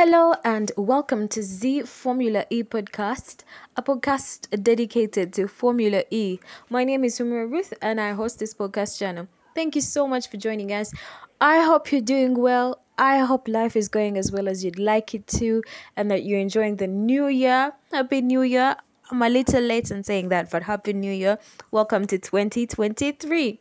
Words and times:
Hello 0.00 0.32
and 0.44 0.70
welcome 0.76 1.26
to 1.26 1.42
Z 1.42 1.82
Formula 1.82 2.44
E 2.50 2.62
podcast, 2.62 3.42
a 3.76 3.82
podcast 3.82 4.62
dedicated 4.62 5.32
to 5.32 5.48
Formula 5.48 6.04
E. 6.12 6.38
My 6.70 6.84
name 6.84 7.02
is 7.02 7.18
Humura 7.18 7.50
Ruth 7.50 7.74
and 7.82 8.00
I 8.00 8.12
host 8.12 8.38
this 8.38 8.54
podcast 8.54 8.96
channel. 8.96 9.26
Thank 9.56 9.74
you 9.74 9.80
so 9.80 10.06
much 10.06 10.30
for 10.30 10.36
joining 10.36 10.70
us. 10.70 10.94
I 11.40 11.64
hope 11.64 11.90
you're 11.90 12.00
doing 12.00 12.38
well. 12.38 12.80
I 12.96 13.18
hope 13.18 13.48
life 13.48 13.74
is 13.74 13.88
going 13.88 14.16
as 14.16 14.30
well 14.30 14.48
as 14.48 14.64
you'd 14.64 14.78
like 14.78 15.16
it 15.16 15.26
to 15.38 15.64
and 15.96 16.08
that 16.12 16.22
you're 16.22 16.38
enjoying 16.38 16.76
the 16.76 16.86
new 16.86 17.26
year. 17.26 17.72
Happy 17.90 18.20
New 18.20 18.42
Year. 18.42 18.76
I'm 19.10 19.22
a 19.22 19.28
little 19.28 19.62
late 19.62 19.90
in 19.90 20.04
saying 20.04 20.28
that, 20.28 20.48
but 20.48 20.62
Happy 20.62 20.92
New 20.92 21.12
Year. 21.12 21.38
Welcome 21.72 22.06
to 22.06 22.18
2023. 22.18 23.58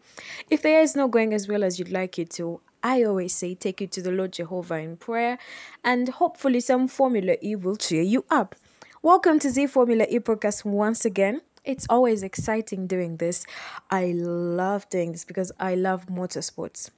If 0.52 0.62
the 0.62 0.70
year 0.70 0.82
is 0.82 0.96
not 0.96 1.10
going 1.10 1.34
as 1.34 1.48
well 1.48 1.64
as 1.64 1.80
you'd 1.80 1.90
like 1.90 2.20
it 2.20 2.30
to, 2.32 2.62
I 2.88 3.04
always 3.04 3.36
say 3.36 3.54
take 3.54 3.82
you 3.82 3.88
to 3.88 4.02
the 4.02 4.14
Lord 4.14 4.32
Jehovah 4.32 4.76
in 4.76 4.96
prayer, 4.96 5.38
and 5.84 6.08
hopefully 6.08 6.62
some 6.62 6.88
Formula 6.88 7.36
E 7.44 7.54
will 7.54 7.76
cheer 7.76 8.02
you 8.02 8.24
up. 8.30 8.56
Welcome 9.02 9.40
to 9.40 9.50
Z 9.50 9.68
Formula 9.68 10.06
E 10.10 10.20
podcast 10.20 10.64
once 10.64 11.04
again. 11.04 11.42
It's 11.66 11.86
always 11.90 12.24
exciting 12.24 12.88
doing 12.88 13.18
this. 13.18 13.46
I 13.92 14.14
love 14.16 14.88
doing 14.88 15.12
this 15.12 15.26
because 15.26 15.52
I 15.60 15.76
love 15.76 16.06
motorsports. 16.06 16.90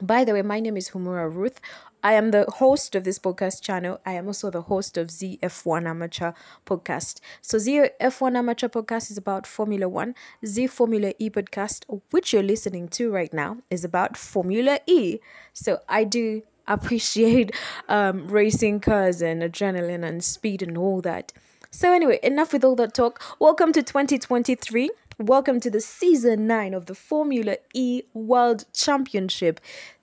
By 0.00 0.22
the 0.22 0.32
way, 0.32 0.42
my 0.42 0.60
name 0.60 0.76
is 0.76 0.90
Humura 0.90 1.28
Ruth. 1.28 1.60
I 2.04 2.12
am 2.12 2.30
the 2.30 2.44
host 2.44 2.94
of 2.94 3.02
this 3.02 3.18
podcast 3.18 3.62
channel. 3.62 4.00
I 4.06 4.12
am 4.12 4.28
also 4.28 4.48
the 4.48 4.62
host 4.62 4.96
of 4.96 5.08
ZF1 5.08 5.88
Amateur 5.88 6.34
Podcast. 6.64 7.18
So 7.42 7.58
ZF1 7.58 8.36
Amateur 8.36 8.68
Podcast 8.68 9.10
is 9.10 9.18
about 9.18 9.44
Formula 9.44 9.88
One. 9.88 10.14
Z 10.46 10.68
Formula 10.68 11.12
E 11.18 11.30
Podcast, 11.30 11.82
which 12.12 12.32
you're 12.32 12.44
listening 12.44 12.86
to 12.90 13.10
right 13.10 13.32
now, 13.34 13.56
is 13.70 13.82
about 13.82 14.16
Formula 14.16 14.78
E. 14.86 15.18
So 15.52 15.80
I 15.88 16.04
do 16.04 16.42
appreciate 16.68 17.50
um, 17.88 18.28
racing 18.28 18.78
cars 18.78 19.20
and 19.20 19.42
adrenaline 19.42 20.04
and 20.04 20.22
speed 20.22 20.62
and 20.62 20.78
all 20.78 21.00
that. 21.00 21.32
So 21.72 21.92
anyway, 21.92 22.20
enough 22.22 22.52
with 22.52 22.64
all 22.64 22.76
that 22.76 22.94
talk. 22.94 23.20
Welcome 23.40 23.72
to 23.72 23.82
2023. 23.82 24.90
Welcome 25.20 25.58
to 25.60 25.70
the 25.70 25.80
season 25.80 26.46
9 26.46 26.74
of 26.74 26.86
the 26.86 26.94
Formula 26.94 27.56
E 27.74 28.02
World 28.14 28.66
Championship 28.72 29.60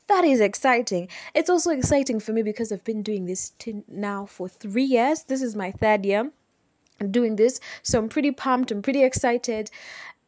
that 0.07 0.23
is 0.23 0.39
exciting. 0.39 1.07
It's 1.33 1.49
also 1.49 1.71
exciting 1.71 2.19
for 2.19 2.31
me 2.31 2.43
because 2.43 2.71
I've 2.71 2.83
been 2.83 3.01
doing 3.01 3.25
this 3.25 3.51
t- 3.57 3.83
now 3.87 4.25
for 4.25 4.47
three 4.47 4.83
years. 4.83 5.23
This 5.23 5.41
is 5.41 5.55
my 5.55 5.71
third 5.71 6.05
year 6.05 6.31
doing 7.11 7.35
this, 7.35 7.59
so 7.83 7.99
I'm 7.99 8.09
pretty 8.09 8.31
pumped. 8.31 8.71
I'm 8.71 8.81
pretty 8.81 9.03
excited. 9.03 9.69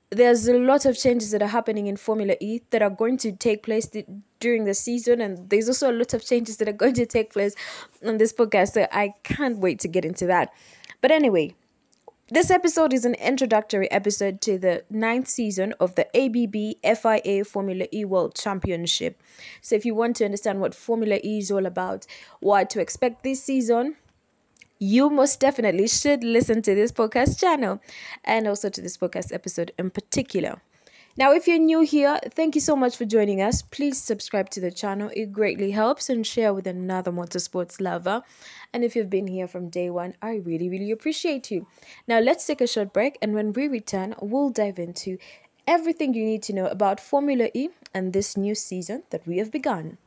There's 0.09 0.47
a 0.47 0.57
lot 0.57 0.85
of 0.85 0.97
changes 0.97 1.31
that 1.31 1.41
are 1.41 1.47
happening 1.47 1.87
in 1.87 1.97
Formula 1.97 2.35
E 2.39 2.61
that 2.69 2.81
are 2.81 2.89
going 2.89 3.17
to 3.17 3.31
take 3.33 3.63
place 3.63 3.87
th- 3.87 4.05
during 4.39 4.63
the 4.65 4.73
season, 4.73 5.21
and 5.21 5.49
there's 5.49 5.67
also 5.67 5.91
a 5.91 5.93
lot 5.93 6.13
of 6.13 6.25
changes 6.25 6.57
that 6.57 6.67
are 6.67 6.73
going 6.83 6.93
to 6.95 7.05
take 7.05 7.33
place 7.33 7.55
on 8.05 8.17
this 8.17 8.33
podcast. 8.33 8.73
So 8.73 8.87
I 8.91 9.13
can't 9.23 9.59
wait 9.59 9.79
to 9.81 9.87
get 9.87 10.05
into 10.05 10.25
that. 10.27 10.51
But 11.01 11.11
anyway, 11.11 11.55
this 12.29 12.51
episode 12.51 12.91
is 12.91 13.05
an 13.05 13.13
introductory 13.15 13.89
episode 13.89 14.41
to 14.41 14.57
the 14.57 14.83
ninth 14.89 15.29
season 15.29 15.73
of 15.79 15.95
the 15.95 16.05
ABB 16.15 16.75
FIA 16.97 17.45
Formula 17.45 17.85
E 17.93 18.03
World 18.03 18.35
Championship. 18.35 19.21
So, 19.61 19.75
if 19.75 19.85
you 19.85 19.95
want 19.95 20.17
to 20.17 20.25
understand 20.25 20.59
what 20.59 20.75
Formula 20.75 21.19
E 21.23 21.39
is 21.39 21.51
all 21.51 21.65
about, 21.65 22.05
what 22.41 22.69
to 22.71 22.81
expect 22.81 23.23
this 23.23 23.41
season, 23.41 23.95
you 24.77 25.09
most 25.09 25.39
definitely 25.39 25.87
should 25.87 26.23
listen 26.23 26.61
to 26.63 26.75
this 26.75 26.91
podcast 26.91 27.39
channel 27.39 27.81
and 28.25 28.45
also 28.45 28.69
to 28.69 28.81
this 28.81 28.97
podcast 28.97 29.33
episode 29.33 29.71
in 29.79 29.89
particular. 29.89 30.61
Now, 31.19 31.33
if 31.33 31.47
you're 31.47 31.57
new 31.57 31.81
here, 31.81 32.19
thank 32.35 32.53
you 32.53 32.61
so 32.61 32.75
much 32.75 32.95
for 32.95 33.03
joining 33.03 33.41
us. 33.41 33.63
Please 33.63 33.99
subscribe 33.99 34.51
to 34.51 34.61
the 34.61 34.69
channel, 34.69 35.09
it 35.15 35.31
greatly 35.31 35.71
helps, 35.71 36.11
and 36.11 36.25
share 36.25 36.53
with 36.53 36.67
another 36.67 37.11
motorsports 37.11 37.81
lover. 37.81 38.21
And 38.71 38.83
if 38.83 38.95
you've 38.95 39.09
been 39.09 39.25
here 39.25 39.47
from 39.47 39.69
day 39.69 39.89
one, 39.89 40.13
I 40.21 40.35
really, 40.35 40.69
really 40.69 40.91
appreciate 40.91 41.49
you. 41.49 41.65
Now, 42.07 42.19
let's 42.19 42.45
take 42.45 42.61
a 42.61 42.67
short 42.67 42.93
break, 42.93 43.17
and 43.19 43.33
when 43.33 43.51
we 43.51 43.67
return, 43.67 44.13
we'll 44.21 44.51
dive 44.51 44.77
into 44.77 45.17
everything 45.65 46.13
you 46.13 46.23
need 46.23 46.43
to 46.43 46.53
know 46.53 46.67
about 46.67 46.99
Formula 46.99 47.49
E 47.55 47.69
and 47.95 48.13
this 48.13 48.37
new 48.37 48.53
season 48.53 49.01
that 49.09 49.25
we 49.25 49.39
have 49.39 49.51
begun. 49.51 49.97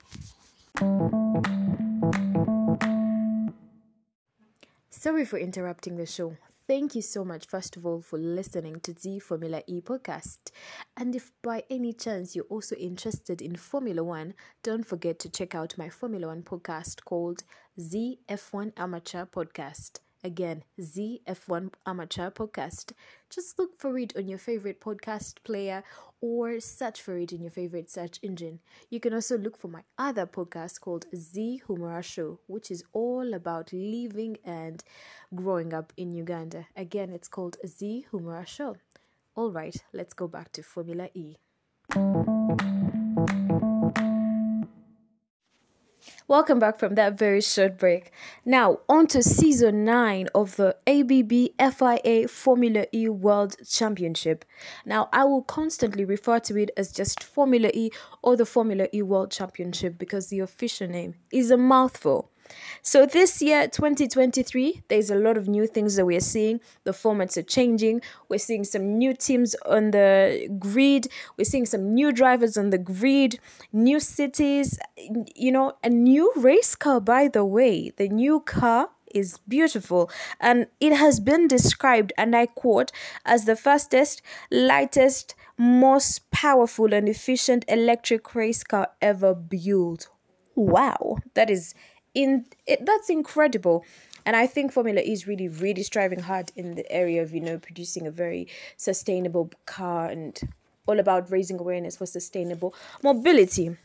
Sorry 4.91 5.25
for 5.25 5.41
interrupting 5.41 5.97
the 5.97 6.07
show. 6.07 6.37
Thank 6.71 6.95
you 6.95 7.03
so 7.03 7.25
much, 7.25 7.49
first 7.49 7.77
of 7.77 7.85
all, 7.85 8.01
for 8.01 8.17
listening 8.17 8.79
to 8.83 8.93
the 8.93 9.19
Formula 9.19 9.61
E 9.67 9.81
podcast. 9.81 10.53
And 10.97 11.17
if 11.17 11.33
by 11.43 11.65
any 11.69 11.93
chance 11.93 12.37
you're 12.37 12.45
also 12.45 12.77
interested 12.77 13.43
in 13.43 13.57
Formula 13.57 14.05
One, 14.05 14.35
don't 14.63 14.87
forget 14.87 15.19
to 15.19 15.29
check 15.29 15.57
out 15.57 15.77
my 15.77 15.89
Formula 15.89 16.29
One 16.29 16.45
podcast 16.45 17.05
called 17.05 17.43
ZF1 17.77 18.75
Amateur 18.77 19.27
Podcast. 19.27 19.99
Again, 20.23 20.65
ZF1 20.79 21.73
Amateur 21.87 22.31
Podcast. 22.31 22.93
Just 23.31 23.59
look 23.59 23.79
for 23.79 23.99
it 23.99 24.15
on 24.17 24.29
your 24.29 24.39
favorite 24.39 24.81
podcast 24.81 25.37
player 25.45 25.83
or 26.21 26.61
search 26.61 27.01
for 27.01 27.17
it 27.17 27.33
in 27.33 27.41
your 27.41 27.51
favorite 27.51 27.91
search 27.91 28.19
engine. 28.23 28.61
You 28.91 29.01
can 29.01 29.15
also 29.15 29.39
look 29.39 29.57
for 29.57 29.69
my 29.69 29.83
other 29.99 30.27
podcast 30.27 30.81
called 30.81 31.07
Z 31.15 31.63
Humura 31.67 32.05
Show, 32.05 32.39
which 32.47 32.71
is 32.71 32.85
all 32.93 33.33
about 33.33 33.73
living 33.73 34.37
and 34.45 34.85
growing 35.35 35.73
up 35.73 35.93
in 35.97 36.13
Uganda. 36.13 36.67
Again, 36.77 37.11
it's 37.11 37.29
called 37.29 37.57
Z 37.67 38.07
Humura 38.13 38.47
Show. 38.47 38.77
All 39.37 39.51
right, 39.51 39.77
let's 39.95 40.13
go 40.13 40.29
back 40.29 40.53
to 40.53 40.63
Formula 40.63 41.09
E. 41.15 41.37
Welcome 46.31 46.61
back 46.61 46.79
from 46.79 46.95
that 46.95 47.19
very 47.19 47.41
short 47.41 47.77
break. 47.77 48.13
Now, 48.45 48.79
on 48.89 49.09
to 49.09 49.21
season 49.21 49.85
9 49.85 50.29
of 50.33 50.55
the 50.55 50.77
ABB 50.87 51.59
FIA 51.75 52.29
Formula 52.29 52.87
E 52.95 53.09
World 53.09 53.57
Championship. 53.69 54.45
Now, 54.87 55.09
I 55.13 55.25
will 55.25 55.43
constantly 55.43 56.05
refer 56.05 56.39
to 56.39 56.57
it 56.57 56.71
as 56.77 56.93
just 56.93 57.25
Formula 57.25 57.73
E 57.75 57.91
or 58.23 58.37
the 58.37 58.47
Formula 58.47 58.87
E 58.95 59.03
World 59.03 59.33
Championship 59.33 59.99
because 59.99 60.29
the 60.29 60.39
official 60.39 60.87
name 60.87 61.17
is 61.33 61.51
a 61.51 61.57
mouthful. 61.57 62.30
So 62.83 63.07
this 63.07 63.43
year, 63.43 63.69
2023, 63.69 64.83
there's 64.89 65.11
a 65.11 65.15
lot 65.15 65.37
of 65.37 65.49
new 65.49 65.67
things 65.67 65.97
that 65.97 66.07
we're 66.07 66.21
seeing. 66.21 66.61
The 66.85 66.93
formats 66.93 67.37
are 67.37 67.43
changing. 67.43 68.03
We're 68.29 68.39
seeing 68.39 68.65
some 68.65 68.99
new 68.99 69.15
teams 69.15 69.55
on 69.67 69.91
the 69.91 70.49
grid. 70.59 71.09
We're 71.37 71.45
seeing 71.45 71.67
some 71.67 71.95
new 71.95 72.13
drivers 72.13 72.57
on 72.57 72.71
the 72.71 72.79
grid, 72.79 73.39
new 73.73 74.01
cities, 74.01 74.79
you 75.37 75.53
know, 75.53 75.75
a 75.85 75.91
new 75.91 76.33
race 76.37 76.75
car, 76.75 77.01
by 77.01 77.29
the 77.29 77.45
way. 77.45 77.91
The 77.91 78.09
new 78.09 78.41
car 78.41 78.91
is 79.15 79.39
beautiful 79.49 80.11
and 80.41 80.67
it 80.79 80.93
has 80.93 81.21
been 81.21 81.49
described, 81.49 82.13
and 82.17 82.35
I 82.35 82.47
quote, 82.47 82.93
as 83.25 83.45
the 83.45 83.57
fastest, 83.57 84.23
lightest, 84.51 85.35
most 85.59 86.31
powerful, 86.31 86.95
and 86.95 87.09
efficient 87.09 87.65
electric 87.69 88.35
race 88.35 88.65
car 88.65 88.89
ever 89.03 89.35
built. 89.35 90.09
Wow, 90.55 91.19
that 91.35 91.51
is 91.51 91.75
in 92.15 92.47
it 92.67 92.85
that's 92.85 93.11
incredible. 93.11 93.85
And 94.27 94.37
i 94.37 94.47
think 94.47 94.73
formula 94.73 95.01
e 95.01 95.13
is 95.13 95.27
really 95.27 95.49
really 95.49 95.83
striving 95.83 96.21
hard 96.21 96.53
in 96.55 96.75
the 96.75 96.91
area 96.93 97.23
of 97.23 97.33
you 97.33 97.41
know 97.41 97.59
producing 97.59 98.07
a 98.07 98.11
very 98.11 98.49
sustainable 98.77 99.51
car 99.67 100.07
and 100.07 100.39
all 100.87 100.99
about 100.99 101.31
raising 101.31 101.59
awareness 101.59 101.97
for 101.97 102.07
sustainable 102.07 102.75
mobility. 103.03 103.77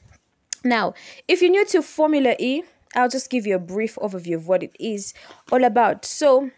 Now 0.63 0.93
if 1.27 1.41
you're 1.41 1.51
new 1.51 1.65
to 1.67 1.81
formula 1.81 2.35
e 2.39 2.63
i'll 2.95 3.09
just 3.09 3.29
give 3.29 3.45
you 3.47 3.55
a 3.55 3.59
brief 3.59 3.95
overview 3.95 4.35
of 4.35 4.47
what 4.47 4.63
it 4.63 4.75
is 4.79 5.13
all 5.51 5.63
about. 5.63 6.05
So 6.05 6.51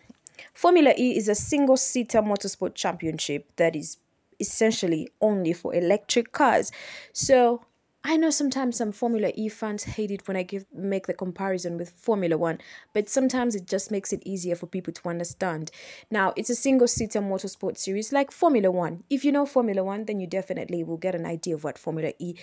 formula 0.53 0.93
e 0.97 1.17
is 1.17 1.27
a 1.27 1.35
single 1.35 1.77
seater 1.77 2.21
motorsport 2.21 2.75
championship 2.75 3.45
that 3.57 3.75
is 3.75 3.97
essentially 4.39 5.09
only 5.21 5.53
for 5.53 5.73
electric 5.73 6.31
cars. 6.31 6.71
So 7.13 7.61
I 8.03 8.15
know 8.15 8.29
sometimes 8.29 8.77
some 8.77 8.93
Formula 8.93 9.31
E 9.35 9.49
fans 9.49 9.83
hate 9.83 10.11
it 10.11 10.27
when 10.27 10.37
I 10.37 10.43
give 10.43 10.65
make 10.73 11.07
the 11.07 11.13
comparison 11.13 11.77
with 11.77 11.89
Formula 11.89 12.37
One, 12.37 12.59
but 12.93 13.09
sometimes 13.09 13.53
it 13.53 13.67
just 13.67 13.91
makes 13.91 14.13
it 14.13 14.23
easier 14.25 14.55
for 14.55 14.65
people 14.65 14.93
to 14.93 15.09
understand. 15.09 15.71
Now, 16.09 16.33
it's 16.37 16.49
a 16.49 16.55
single 16.55 16.87
seater 16.87 17.19
motorsport 17.19 17.77
series 17.77 18.13
like 18.13 18.31
Formula 18.31 18.71
One. 18.71 19.03
If 19.09 19.25
you 19.25 19.33
know 19.33 19.45
Formula 19.45 19.83
One, 19.83 20.05
then 20.05 20.21
you 20.21 20.27
definitely 20.27 20.83
will 20.85 20.97
get 20.97 21.15
an 21.15 21.25
idea 21.25 21.55
of 21.55 21.65
what 21.65 21.77
Formula 21.77 22.13
E 22.17 22.35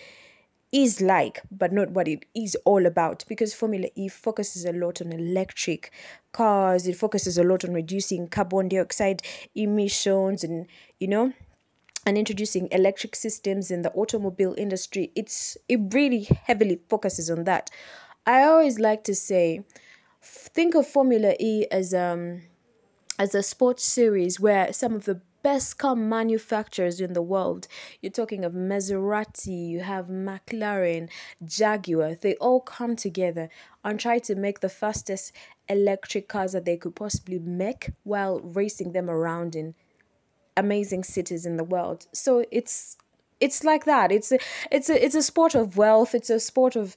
is 0.70 1.00
like, 1.00 1.40
but 1.50 1.73
not 1.73 1.93
what 1.93 2.08
it 2.08 2.26
is 2.34 2.56
all 2.67 2.84
about. 2.84 3.25
Because 3.26 3.55
Formula 3.55 3.88
E 3.94 4.08
focuses 4.08 4.64
a 4.67 4.73
lot 4.73 5.00
on 5.00 5.12
electric 5.12 5.93
cars, 6.32 6.87
it 6.87 6.96
focuses 6.96 7.38
a 7.38 7.44
lot 7.44 7.64
on 7.64 7.73
reducing 7.73 8.28
carbon 8.28 8.69
dioxide 8.69 9.23
emissions 9.55 10.44
and, 10.44 10.67
you 10.99 11.08
know, 11.08 11.32
and 12.06 12.18
introducing 12.18 12.68
electric 12.70 13.14
systems 13.16 13.70
in 13.70 13.82
the 13.82 13.92
automobile 13.92 14.54
industry 14.56 15.10
it's 15.14 15.56
it 15.68 15.80
really 15.92 16.22
heavily 16.44 16.80
focuses 16.88 17.30
on 17.30 17.44
that 17.44 17.70
i 18.26 18.42
always 18.42 18.78
like 18.78 19.04
to 19.04 19.14
say 19.14 19.64
think 20.22 20.74
of 20.74 20.86
formula 20.86 21.34
e 21.38 21.66
as 21.70 21.92
um 21.94 22.42
as 23.18 23.34
a 23.34 23.42
sports 23.42 23.84
series 23.84 24.40
where 24.40 24.72
some 24.72 24.94
of 24.94 25.04
the 25.04 25.20
best 25.44 25.76
car 25.76 25.94
manufacturers 25.94 27.00
in 27.00 27.12
the 27.12 27.22
world. 27.22 27.68
You're 28.00 28.10
talking 28.10 28.44
of 28.46 28.54
Maserati, 28.54 29.68
you 29.68 29.80
have 29.80 30.06
McLaren, 30.06 31.10
Jaguar. 31.44 32.14
They 32.14 32.34
all 32.36 32.60
come 32.60 32.96
together 32.96 33.50
and 33.84 34.00
try 34.00 34.18
to 34.20 34.34
make 34.34 34.60
the 34.60 34.70
fastest 34.70 35.32
electric 35.68 36.28
cars 36.28 36.52
that 36.52 36.64
they 36.64 36.78
could 36.78 36.96
possibly 36.96 37.38
make 37.38 37.90
while 38.04 38.40
racing 38.40 38.92
them 38.92 39.10
around 39.10 39.54
in 39.54 39.74
amazing 40.56 41.04
cities 41.04 41.46
in 41.46 41.56
the 41.56 41.64
world. 41.64 42.06
So 42.12 42.44
it's 42.50 42.96
it's 43.40 43.64
like 43.64 43.84
that. 43.84 44.12
It's 44.12 44.32
a, 44.32 44.38
it's 44.70 44.88
a 44.88 45.04
it's 45.04 45.14
a 45.14 45.22
sport 45.22 45.54
of 45.54 45.76
wealth. 45.76 46.14
It's 46.14 46.30
a 46.30 46.40
sport 46.40 46.76
of 46.76 46.96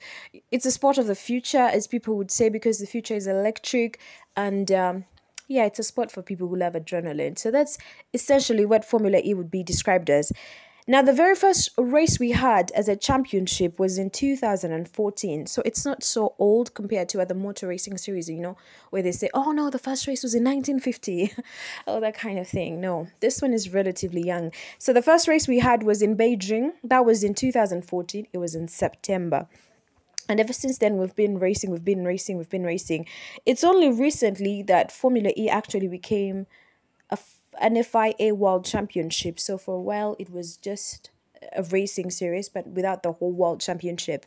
it's 0.51 0.65
a 0.65 0.71
sport 0.71 0.97
of 0.97 1.07
the 1.07 1.15
future 1.15 1.57
as 1.57 1.87
people 1.87 2.15
would 2.17 2.31
say 2.31 2.49
because 2.49 2.79
the 2.79 2.85
future 2.87 3.15
is 3.15 3.27
electric 3.27 3.99
and 4.35 4.71
um, 4.71 5.05
yeah 5.47 5.65
it's 5.65 5.79
a 5.79 5.83
sport 5.83 6.11
for 6.11 6.21
people 6.21 6.47
who 6.47 6.55
love 6.55 6.73
adrenaline. 6.73 7.37
So 7.37 7.51
that's 7.51 7.77
essentially 8.13 8.65
what 8.65 8.85
formula 8.85 9.21
e 9.23 9.33
would 9.33 9.51
be 9.51 9.63
described 9.63 10.09
as 10.09 10.31
now, 10.89 11.01
the 11.01 11.11
very 11.11 11.35
first 11.35 11.71
race 11.77 12.17
we 12.17 12.31
had 12.31 12.71
as 12.71 12.87
a 12.87 12.95
championship 12.95 13.77
was 13.77 13.97
in 13.97 14.09
2014. 14.09 15.45
So 15.45 15.61
it's 15.65 15.83
not 15.83 16.01
so 16.01 16.33
old 16.39 16.73
compared 16.73 17.09
to 17.09 17.19
other 17.19 17.33
motor 17.33 17.67
racing 17.67 17.97
series, 17.97 18.29
you 18.29 18.39
know, 18.39 18.55
where 18.89 19.01
they 19.01 19.11
say, 19.11 19.29
oh 19.33 19.51
no, 19.51 19.69
the 19.69 19.79
first 19.79 20.07
race 20.07 20.23
was 20.23 20.33
in 20.33 20.45
1950, 20.45 21.33
all 21.87 21.99
that 21.99 22.17
kind 22.17 22.39
of 22.39 22.47
thing. 22.47 22.79
No, 22.79 23.09
this 23.19 23.41
one 23.41 23.51
is 23.51 23.73
relatively 23.73 24.25
young. 24.25 24.53
So 24.77 24.93
the 24.93 25.01
first 25.01 25.27
race 25.27 25.45
we 25.45 25.59
had 25.59 25.83
was 25.83 26.01
in 26.01 26.15
Beijing. 26.15 26.71
That 26.85 27.05
was 27.05 27.21
in 27.21 27.33
2014. 27.33 28.27
It 28.31 28.37
was 28.37 28.55
in 28.55 28.69
September. 28.69 29.49
And 30.29 30.39
ever 30.39 30.53
since 30.53 30.77
then, 30.77 30.97
we've 30.97 31.15
been 31.15 31.37
racing, 31.37 31.69
we've 31.69 31.83
been 31.83 32.05
racing, 32.05 32.37
we've 32.37 32.49
been 32.49 32.63
racing. 32.63 33.07
It's 33.45 33.63
only 33.65 33.89
recently 33.89 34.61
that 34.63 34.93
Formula 34.93 35.31
E 35.35 35.49
actually 35.49 35.89
became 35.89 36.47
a 37.09 37.17
an 37.59 37.81
FIA 37.83 38.33
World 38.33 38.65
Championship. 38.65 39.39
So 39.39 39.57
for 39.57 39.75
a 39.75 39.81
while, 39.81 40.15
it 40.19 40.29
was 40.29 40.57
just 40.57 41.09
a 41.55 41.63
racing 41.63 42.09
series, 42.11 42.49
but 42.49 42.67
without 42.67 43.03
the 43.03 43.13
whole 43.13 43.31
World 43.31 43.61
Championship 43.61 44.25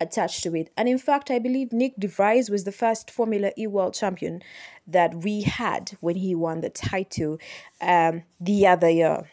attached 0.00 0.42
to 0.42 0.54
it. 0.56 0.70
And 0.76 0.88
in 0.88 0.98
fact, 0.98 1.30
I 1.30 1.38
believe 1.38 1.72
Nick 1.72 1.94
De 1.98 2.08
Vries 2.08 2.50
was 2.50 2.64
the 2.64 2.72
first 2.72 3.10
Formula 3.10 3.52
E 3.56 3.66
World 3.66 3.94
Champion 3.94 4.42
that 4.86 5.14
we 5.14 5.42
had 5.42 5.96
when 6.00 6.16
he 6.16 6.34
won 6.34 6.60
the 6.60 6.70
title 6.70 7.38
um, 7.80 8.22
the 8.40 8.66
other 8.66 8.90
year. 8.90 9.30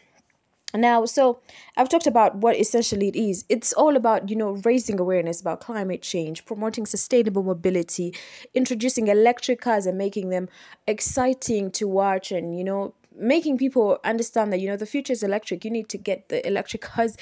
Now, 0.74 1.04
so 1.06 1.42
I've 1.76 1.90
talked 1.90 2.08
about 2.08 2.36
what 2.36 2.58
essentially 2.58 3.10
it 3.10 3.16
is. 3.16 3.44
It's 3.50 3.74
all 3.74 3.98
about, 3.98 4.30
you 4.30 4.38
know, 4.38 4.52
raising 4.64 5.00
awareness 5.00 5.42
about 5.42 5.60
climate 5.60 6.02
change, 6.02 6.46
promoting 6.46 6.86
sustainable 6.86 7.44
mobility, 7.44 8.16
introducing 8.54 9.08
electric 9.08 9.60
cars 9.60 9.86
and 9.86 9.98
making 9.98 10.30
them 10.30 10.48
exciting 10.88 11.72
to 11.72 11.88
watch 11.88 12.32
and, 12.32 12.58
you 12.58 12.64
know, 12.64 12.94
making 13.16 13.58
people 13.58 14.00
understand 14.04 14.52
that 14.54 14.60
you 14.60 14.68
know 14.68 14.78
the 14.78 14.86
future 14.86 15.14
is 15.14 15.24
electric. 15.24 15.66
You 15.66 15.72
need 15.72 15.90
to 15.90 15.98
get 15.98 16.30
the 16.30 16.46
electric 16.46 16.82
cars 16.82 17.18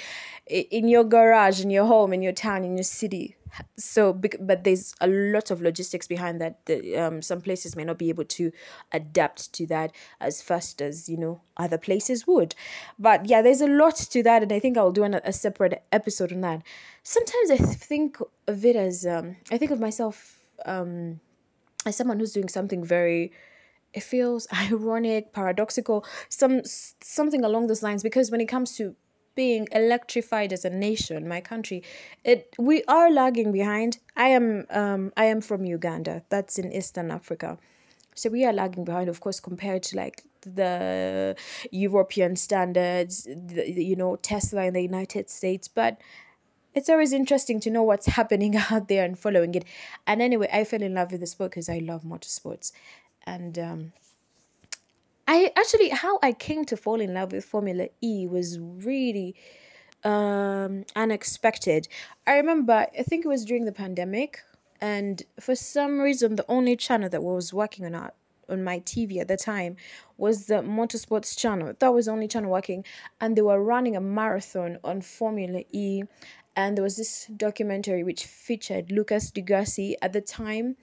in 0.47 0.87
your 0.87 1.03
garage 1.03 1.61
in 1.61 1.69
your 1.69 1.85
home 1.85 2.13
in 2.13 2.21
your 2.21 2.33
town 2.33 2.63
in 2.63 2.77
your 2.77 2.83
city. 2.83 3.35
So 3.77 4.13
but 4.13 4.63
there's 4.63 4.93
a 5.01 5.07
lot 5.07 5.49
of 5.49 5.61
logistics 5.61 6.07
behind 6.07 6.39
that 6.39 6.65
the, 6.65 6.95
um, 6.95 7.21
some 7.21 7.41
places 7.41 7.75
may 7.75 7.83
not 7.83 7.97
be 7.97 8.09
able 8.09 8.25
to 8.25 8.51
adapt 8.91 9.51
to 9.53 9.65
that 9.67 9.91
as 10.21 10.41
fast 10.41 10.81
as 10.81 11.09
you 11.09 11.17
know 11.17 11.41
other 11.57 11.77
places 11.77 12.27
would. 12.27 12.53
But 12.99 13.25
yeah 13.25 13.41
there's 13.41 13.61
a 13.61 13.67
lot 13.67 13.95
to 13.95 14.23
that 14.23 14.43
and 14.43 14.51
i 14.51 14.59
think 14.59 14.77
i'll 14.77 14.91
do 14.91 15.03
an, 15.03 15.15
a 15.15 15.33
separate 15.33 15.83
episode 15.91 16.31
on 16.31 16.41
that. 16.41 16.61
Sometimes 17.03 17.51
i 17.51 17.57
think 17.57 18.17
of 18.47 18.63
it 18.65 18.75
as 18.75 19.05
um, 19.05 19.35
i 19.51 19.57
think 19.57 19.71
of 19.71 19.79
myself 19.79 20.43
um, 20.65 21.19
as 21.85 21.95
someone 21.95 22.19
who's 22.19 22.33
doing 22.33 22.49
something 22.49 22.83
very 22.83 23.31
it 23.93 24.03
feels 24.03 24.47
ironic, 24.53 25.33
paradoxical, 25.33 26.05
some 26.29 26.61
something 26.63 27.43
along 27.43 27.67
those 27.67 27.83
lines. 27.83 28.03
Because 28.03 28.31
when 28.31 28.41
it 28.41 28.47
comes 28.47 28.75
to 28.77 28.95
being 29.35 29.67
electrified 29.71 30.51
as 30.51 30.65
a 30.65 30.69
nation, 30.69 31.27
my 31.27 31.41
country, 31.41 31.83
it 32.23 32.53
we 32.57 32.83
are 32.87 33.09
lagging 33.11 33.51
behind. 33.51 33.99
I 34.15 34.29
am 34.29 34.65
um 34.69 35.11
I 35.17 35.25
am 35.25 35.41
from 35.41 35.65
Uganda. 35.65 36.23
That's 36.29 36.59
in 36.59 36.71
Eastern 36.71 37.11
Africa. 37.11 37.57
So 38.15 38.29
we 38.29 38.43
are 38.43 38.51
lagging 38.51 38.83
behind, 38.83 39.07
of 39.07 39.21
course, 39.21 39.39
compared 39.39 39.83
to 39.83 39.95
like 39.95 40.23
the 40.41 41.37
European 41.71 42.35
standards, 42.35 43.23
the, 43.23 43.63
you 43.65 43.95
know, 43.95 44.17
Tesla 44.17 44.65
in 44.65 44.73
the 44.73 44.81
United 44.81 45.29
States. 45.29 45.69
But 45.69 46.01
it's 46.73 46.89
always 46.89 47.13
interesting 47.13 47.61
to 47.61 47.69
know 47.69 47.83
what's 47.83 48.05
happening 48.17 48.57
out 48.57 48.89
there 48.89 49.05
and 49.05 49.17
following 49.17 49.55
it. 49.55 49.63
And 50.05 50.21
anyway, 50.21 50.49
I 50.51 50.65
fell 50.65 50.81
in 50.81 50.95
love 50.95 51.11
with 51.13 51.21
the 51.21 51.27
sport 51.27 51.51
because 51.51 51.69
I 51.69 51.77
love 51.79 52.03
motorsports 52.03 52.73
and 53.29 53.59
um, 53.59 53.93
I 55.27 55.51
actually 55.55 55.89
how 55.89 56.19
I 56.23 56.31
came 56.33 56.65
to 56.65 56.75
fall 56.75 56.99
in 56.99 57.13
love 57.13 57.31
with 57.31 57.45
Formula 57.45 57.87
E 58.01 58.27
was 58.27 58.59
really 58.59 59.35
um, 60.03 60.85
unexpected. 60.95 61.87
I 62.25 62.37
remember 62.37 62.87
I 62.97 63.03
think 63.03 63.25
it 63.25 63.27
was 63.27 63.45
during 63.45 63.65
the 63.65 63.71
pandemic, 63.71 64.41
and 64.81 65.21
for 65.39 65.55
some 65.55 65.99
reason 65.99 66.35
the 66.35 66.45
only 66.49 66.75
channel 66.75 67.09
that 67.09 67.23
was 67.23 67.53
working 67.53 67.85
on 67.85 67.93
our, 67.93 68.13
on 68.49 68.63
my 68.63 68.79
TV 68.79 69.19
at 69.19 69.27
the 69.27 69.37
time 69.37 69.75
was 70.17 70.47
the 70.47 70.61
motorsports 70.63 71.37
channel. 71.37 71.73
That 71.77 71.93
was 71.93 72.05
the 72.07 72.13
only 72.13 72.27
channel 72.27 72.49
working, 72.49 72.83
and 73.21 73.35
they 73.35 73.43
were 73.43 73.63
running 73.63 73.95
a 73.95 74.01
marathon 74.01 74.79
on 74.83 75.01
Formula 75.01 75.61
E, 75.71 76.01
and 76.55 76.75
there 76.75 76.83
was 76.83 76.97
this 76.97 77.27
documentary 77.37 78.03
which 78.03 78.25
featured 78.25 78.91
Lucas 78.91 79.29
di 79.29 79.41
Grassi 79.41 79.95
at 80.01 80.13
the 80.13 80.21
time, 80.21 80.77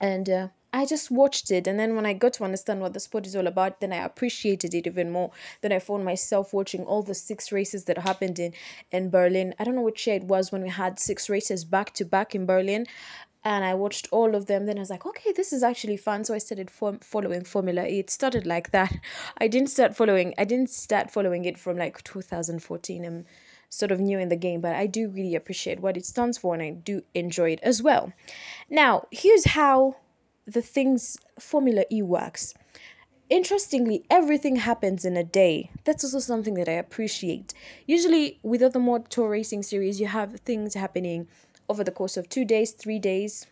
and. 0.00 0.30
Uh, 0.30 0.48
I 0.74 0.86
just 0.86 1.10
watched 1.10 1.50
it, 1.50 1.66
and 1.66 1.78
then 1.78 1.94
when 1.96 2.06
I 2.06 2.14
got 2.14 2.32
to 2.34 2.44
understand 2.44 2.80
what 2.80 2.94
the 2.94 3.00
sport 3.00 3.26
is 3.26 3.36
all 3.36 3.46
about, 3.46 3.80
then 3.80 3.92
I 3.92 4.04
appreciated 4.04 4.72
it 4.72 4.86
even 4.86 5.10
more. 5.10 5.30
Then 5.60 5.70
I 5.70 5.78
found 5.78 6.04
myself 6.04 6.54
watching 6.54 6.84
all 6.84 7.02
the 7.02 7.14
six 7.14 7.52
races 7.52 7.84
that 7.84 7.98
happened 7.98 8.38
in 8.38 8.54
in 8.90 9.10
Berlin. 9.10 9.54
I 9.58 9.64
don't 9.64 9.74
know 9.74 9.82
which 9.82 10.06
year 10.06 10.16
it 10.16 10.24
was 10.24 10.50
when 10.50 10.62
we 10.62 10.70
had 10.70 10.98
six 10.98 11.28
races 11.28 11.64
back 11.64 11.92
to 11.94 12.06
back 12.06 12.34
in 12.34 12.46
Berlin, 12.46 12.86
and 13.44 13.64
I 13.64 13.74
watched 13.74 14.08
all 14.12 14.34
of 14.34 14.46
them. 14.46 14.64
Then 14.64 14.78
I 14.78 14.80
was 14.80 14.90
like, 14.90 15.04
okay, 15.04 15.32
this 15.32 15.52
is 15.52 15.62
actually 15.62 15.98
fun. 15.98 16.24
So 16.24 16.32
I 16.32 16.38
started 16.38 16.70
fo- 16.70 16.98
following 17.02 17.44
Formula. 17.44 17.82
It 17.82 18.08
started 18.08 18.46
like 18.46 18.70
that. 18.70 18.96
I 19.38 19.48
didn't 19.48 19.68
start 19.68 19.94
following. 19.94 20.32
I 20.38 20.44
didn't 20.44 20.70
start 20.70 21.10
following 21.10 21.44
it 21.44 21.58
from 21.58 21.76
like 21.76 22.02
2014. 22.04 23.04
I'm 23.04 23.26
sort 23.68 23.90
of 23.90 24.00
new 24.00 24.18
in 24.18 24.28
the 24.28 24.36
game, 24.36 24.60
but 24.60 24.74
I 24.74 24.86
do 24.86 25.08
really 25.08 25.34
appreciate 25.34 25.80
what 25.80 25.96
it 25.96 26.06
stands 26.06 26.38
for, 26.38 26.54
and 26.54 26.62
I 26.62 26.70
do 26.70 27.02
enjoy 27.14 27.50
it 27.50 27.60
as 27.62 27.82
well. 27.82 28.12
Now, 28.70 29.06
here's 29.10 29.46
how 29.46 29.96
the 30.46 30.62
things 30.62 31.16
Formula 31.38 31.84
E 31.90 32.02
works. 32.02 32.54
Interestingly, 33.30 34.04
everything 34.10 34.56
happens 34.56 35.04
in 35.04 35.16
a 35.16 35.24
day. 35.24 35.70
That's 35.84 36.04
also 36.04 36.18
something 36.18 36.54
that 36.54 36.68
I 36.68 36.72
appreciate. 36.72 37.54
Usually, 37.86 38.38
with 38.42 38.62
other 38.62 38.78
motor 38.78 39.26
racing 39.28 39.62
series, 39.62 40.00
you 40.00 40.06
have 40.06 40.40
things 40.40 40.74
happening 40.74 41.28
over 41.68 41.82
the 41.82 41.92
course 41.92 42.16
of 42.16 42.28
two 42.28 42.44
days, 42.44 42.72
three 42.72 42.98
days. 42.98 43.46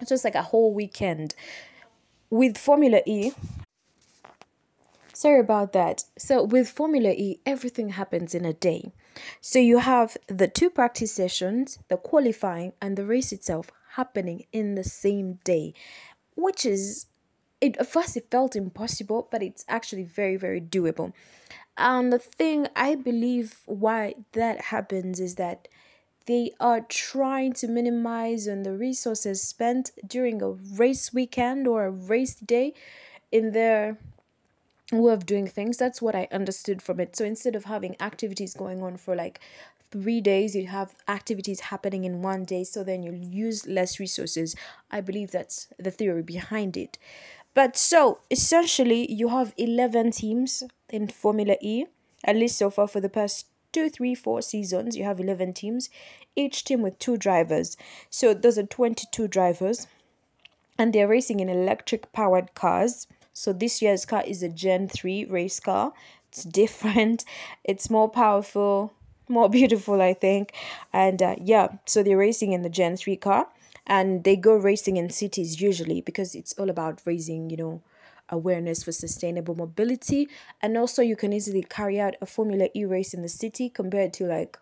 It's 0.00 0.08
just 0.08 0.24
like 0.24 0.34
a 0.34 0.42
whole 0.42 0.74
weekend. 0.74 1.34
With 2.30 2.58
Formula 2.58 3.00
E, 3.06 3.32
sorry 5.12 5.40
about 5.40 5.72
that. 5.74 6.04
So, 6.18 6.42
with 6.42 6.68
Formula 6.68 7.10
E, 7.10 7.40
everything 7.46 7.90
happens 7.90 8.34
in 8.34 8.44
a 8.44 8.52
day. 8.52 8.92
So, 9.40 9.60
you 9.60 9.78
have 9.78 10.16
the 10.26 10.48
two 10.48 10.70
practice 10.70 11.12
sessions, 11.12 11.78
the 11.88 11.96
qualifying, 11.96 12.72
and 12.82 12.96
the 12.96 13.06
race 13.06 13.32
itself 13.32 13.70
happening 13.92 14.44
in 14.52 14.74
the 14.74 14.84
same 14.84 15.38
day, 15.44 15.74
which 16.36 16.64
is 16.64 17.06
it 17.60 17.76
at 17.78 17.86
first 17.86 18.16
it 18.16 18.30
felt 18.30 18.54
impossible, 18.54 19.28
but 19.30 19.42
it's 19.42 19.64
actually 19.68 20.04
very, 20.04 20.36
very 20.36 20.60
doable. 20.60 21.12
And 21.76 22.12
the 22.12 22.18
thing 22.18 22.68
I 22.76 22.94
believe 22.94 23.60
why 23.66 24.14
that 24.32 24.60
happens 24.62 25.20
is 25.20 25.36
that 25.36 25.68
they 26.26 26.52
are 26.60 26.80
trying 26.80 27.54
to 27.54 27.68
minimize 27.68 28.46
on 28.46 28.62
the 28.62 28.72
resources 28.72 29.42
spent 29.42 29.92
during 30.06 30.42
a 30.42 30.50
race 30.50 31.12
weekend 31.12 31.66
or 31.66 31.86
a 31.86 31.90
race 31.90 32.34
day 32.34 32.74
in 33.32 33.52
their 33.52 33.96
way 34.92 35.12
of 35.12 35.26
doing 35.26 35.46
things. 35.46 35.76
That's 35.76 36.02
what 36.02 36.14
I 36.14 36.28
understood 36.30 36.82
from 36.82 37.00
it. 37.00 37.16
So 37.16 37.24
instead 37.24 37.56
of 37.56 37.64
having 37.64 37.96
activities 38.00 38.54
going 38.54 38.82
on 38.82 38.96
for 38.96 39.16
like 39.16 39.40
three 39.90 40.20
days 40.20 40.54
you 40.54 40.66
have 40.66 40.94
activities 41.08 41.60
happening 41.60 42.04
in 42.04 42.22
one 42.22 42.44
day 42.44 42.64
so 42.64 42.84
then 42.84 43.02
you'll 43.02 43.14
use 43.14 43.66
less 43.66 43.98
resources. 43.98 44.54
I 44.90 45.00
believe 45.00 45.30
that's 45.30 45.68
the 45.78 45.90
theory 45.90 46.22
behind 46.22 46.76
it. 46.76 46.98
But 47.54 47.76
so 47.76 48.20
essentially 48.30 49.10
you 49.10 49.28
have 49.28 49.54
11 49.56 50.12
teams 50.12 50.62
in 50.90 51.08
formula 51.08 51.56
e 51.60 51.86
at 52.24 52.36
least 52.36 52.58
so 52.58 52.70
far 52.70 52.88
for 52.88 53.00
the 53.00 53.08
past 53.08 53.46
two 53.72 53.88
three 53.90 54.14
four 54.14 54.40
seasons 54.42 54.96
you 54.96 55.04
have 55.04 55.20
11 55.20 55.52
teams 55.52 55.90
each 56.36 56.64
team 56.64 56.82
with 56.82 56.98
two 56.98 57.16
drivers. 57.16 57.76
So 58.10 58.32
those 58.32 58.58
are 58.58 58.66
22 58.66 59.28
drivers 59.28 59.86
and 60.78 60.92
they're 60.92 61.08
racing 61.08 61.40
in 61.40 61.48
electric 61.48 62.12
powered 62.12 62.54
cars. 62.54 63.06
So 63.32 63.52
this 63.52 63.82
year's 63.82 64.04
car 64.04 64.22
is 64.26 64.42
a 64.42 64.48
gen 64.48 64.88
3 64.88 65.24
race 65.26 65.60
car. 65.60 65.92
It's 66.28 66.44
different. 66.44 67.24
It's 67.64 67.90
more 67.90 68.08
powerful 68.08 68.92
more 69.28 69.48
beautiful, 69.58 70.00
I 70.00 70.14
think. 70.14 70.52
And 70.92 71.22
uh, 71.22 71.36
yeah, 71.40 71.68
so 71.86 72.02
they're 72.02 72.16
racing 72.16 72.52
in 72.52 72.62
the 72.62 72.68
Gen 72.68 72.96
3 72.96 73.16
car 73.16 73.48
and 73.86 74.24
they 74.24 74.36
go 74.36 74.54
racing 74.54 74.96
in 74.96 75.10
cities 75.10 75.60
usually 75.60 76.00
because 76.00 76.34
it's 76.34 76.52
all 76.54 76.70
about 76.70 77.00
raising, 77.04 77.50
you 77.50 77.56
know, 77.56 77.82
awareness 78.28 78.82
for 78.82 78.92
sustainable 78.92 79.54
mobility. 79.54 80.28
And 80.60 80.76
also, 80.76 81.02
you 81.02 81.16
can 81.16 81.32
easily 81.32 81.62
carry 81.62 81.98
out 82.00 82.14
a 82.20 82.26
Formula 82.26 82.68
E 82.74 82.84
race 82.84 83.14
in 83.14 83.22
the 83.22 83.28
city 83.28 83.68
compared 83.70 84.12
to 84.14 84.24
like 84.24 84.58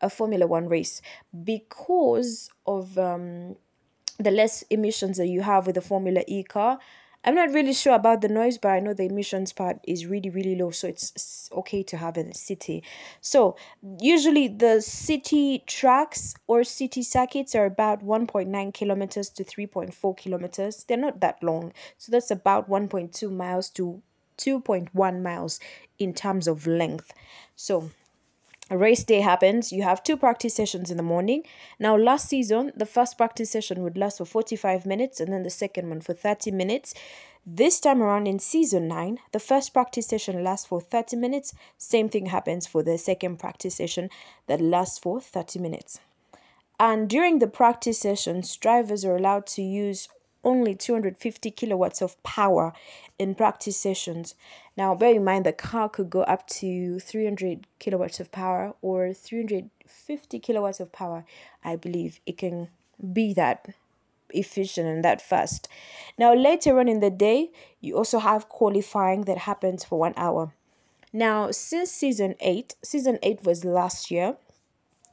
a 0.00 0.08
Formula 0.08 0.46
One 0.46 0.68
race 0.68 1.02
because 1.44 2.50
of 2.66 2.98
um, 2.98 3.56
the 4.18 4.30
less 4.30 4.62
emissions 4.62 5.18
that 5.18 5.28
you 5.28 5.42
have 5.42 5.66
with 5.66 5.76
a 5.76 5.82
Formula 5.82 6.22
E 6.26 6.42
car 6.42 6.78
I'm 7.24 7.36
not 7.36 7.52
really 7.52 7.72
sure 7.72 7.94
about 7.94 8.20
the 8.20 8.28
noise, 8.28 8.58
but 8.58 8.70
I 8.70 8.80
know 8.80 8.94
the 8.94 9.04
emissions 9.04 9.52
part 9.52 9.78
is 9.84 10.06
really, 10.06 10.28
really 10.28 10.56
low, 10.56 10.70
so 10.70 10.88
it's, 10.88 11.48
okay 11.52 11.82
to 11.82 11.98
have 11.98 12.16
in 12.16 12.28
the 12.28 12.34
city. 12.34 12.82
So, 13.20 13.56
usually 14.00 14.48
the 14.48 14.80
city 14.80 15.62
tracks 15.66 16.34
or 16.46 16.64
city 16.64 17.02
circuits 17.02 17.54
are 17.54 17.66
about 17.66 18.02
1.9 18.02 18.74
kilometers 18.74 19.28
to 19.30 19.44
3.4 19.44 20.16
kilometers. 20.16 20.84
They're 20.84 20.96
not 20.96 21.20
that 21.20 21.42
long, 21.42 21.72
so 21.98 22.10
that's 22.10 22.30
about 22.30 22.70
1.2 22.70 23.30
miles 23.30 23.68
to 23.70 24.02
2.1 24.38 25.22
miles 25.22 25.60
in 25.98 26.14
terms 26.14 26.48
of 26.48 26.66
length. 26.66 27.12
So, 27.54 27.90
race 28.70 29.04
day 29.04 29.20
happens, 29.20 29.72
you 29.72 29.82
have 29.82 30.02
two 30.02 30.16
practice 30.16 30.54
sessions 30.54 30.90
in 30.90 30.96
the 30.96 31.02
morning. 31.02 31.44
Now, 31.78 31.96
last 31.96 32.28
season, 32.28 32.72
the 32.76 32.86
first 32.86 33.16
practice 33.18 33.50
session 33.50 33.82
would 33.82 33.98
last 33.98 34.18
for 34.18 34.24
45 34.24 34.86
minutes 34.86 35.20
and 35.20 35.32
then 35.32 35.42
the 35.42 35.50
second 35.50 35.88
one 35.88 36.00
for 36.00 36.14
30 36.14 36.50
minutes. 36.50 36.94
This 37.44 37.80
time 37.80 38.00
around 38.00 38.28
in 38.28 38.38
season 38.38 38.86
9, 38.86 39.18
the 39.32 39.40
first 39.40 39.72
practice 39.72 40.06
session 40.06 40.44
lasts 40.44 40.66
for 40.66 40.80
30 40.80 41.16
minutes. 41.16 41.54
Same 41.76 42.08
thing 42.08 42.26
happens 42.26 42.66
for 42.66 42.84
the 42.84 42.96
second 42.98 43.38
practice 43.38 43.74
session 43.74 44.10
that 44.46 44.60
lasts 44.60 44.98
for 44.98 45.20
30 45.20 45.58
minutes. 45.58 45.98
And 46.78 47.08
during 47.08 47.40
the 47.40 47.48
practice 47.48 47.98
sessions, 47.98 48.56
drivers 48.56 49.04
are 49.04 49.16
allowed 49.16 49.46
to 49.48 49.62
use 49.62 50.08
only 50.44 50.74
250 50.74 51.50
kilowatts 51.50 52.02
of 52.02 52.20
power 52.22 52.72
in 53.18 53.34
practice 53.34 53.76
sessions. 53.76 54.34
Now, 54.76 54.94
bear 54.94 55.14
in 55.14 55.24
mind 55.24 55.46
the 55.46 55.52
car 55.52 55.88
could 55.88 56.10
go 56.10 56.22
up 56.22 56.46
to 56.48 56.98
300 56.98 57.66
kilowatts 57.78 58.20
of 58.20 58.32
power 58.32 58.74
or 58.82 59.12
350 59.12 60.38
kilowatts 60.38 60.80
of 60.80 60.92
power. 60.92 61.24
I 61.64 61.76
believe 61.76 62.20
it 62.26 62.38
can 62.38 62.68
be 63.12 63.34
that 63.34 63.68
efficient 64.30 64.88
and 64.88 65.04
that 65.04 65.20
fast. 65.20 65.68
Now, 66.18 66.34
later 66.34 66.78
on 66.78 66.88
in 66.88 67.00
the 67.00 67.10
day, 67.10 67.50
you 67.80 67.96
also 67.96 68.18
have 68.18 68.48
qualifying 68.48 69.22
that 69.22 69.38
happens 69.38 69.84
for 69.84 69.98
one 69.98 70.14
hour. 70.16 70.52
Now, 71.12 71.50
since 71.50 71.90
season 71.90 72.36
8, 72.40 72.74
season 72.82 73.18
8 73.22 73.44
was 73.44 73.64
last 73.64 74.10
year, 74.10 74.36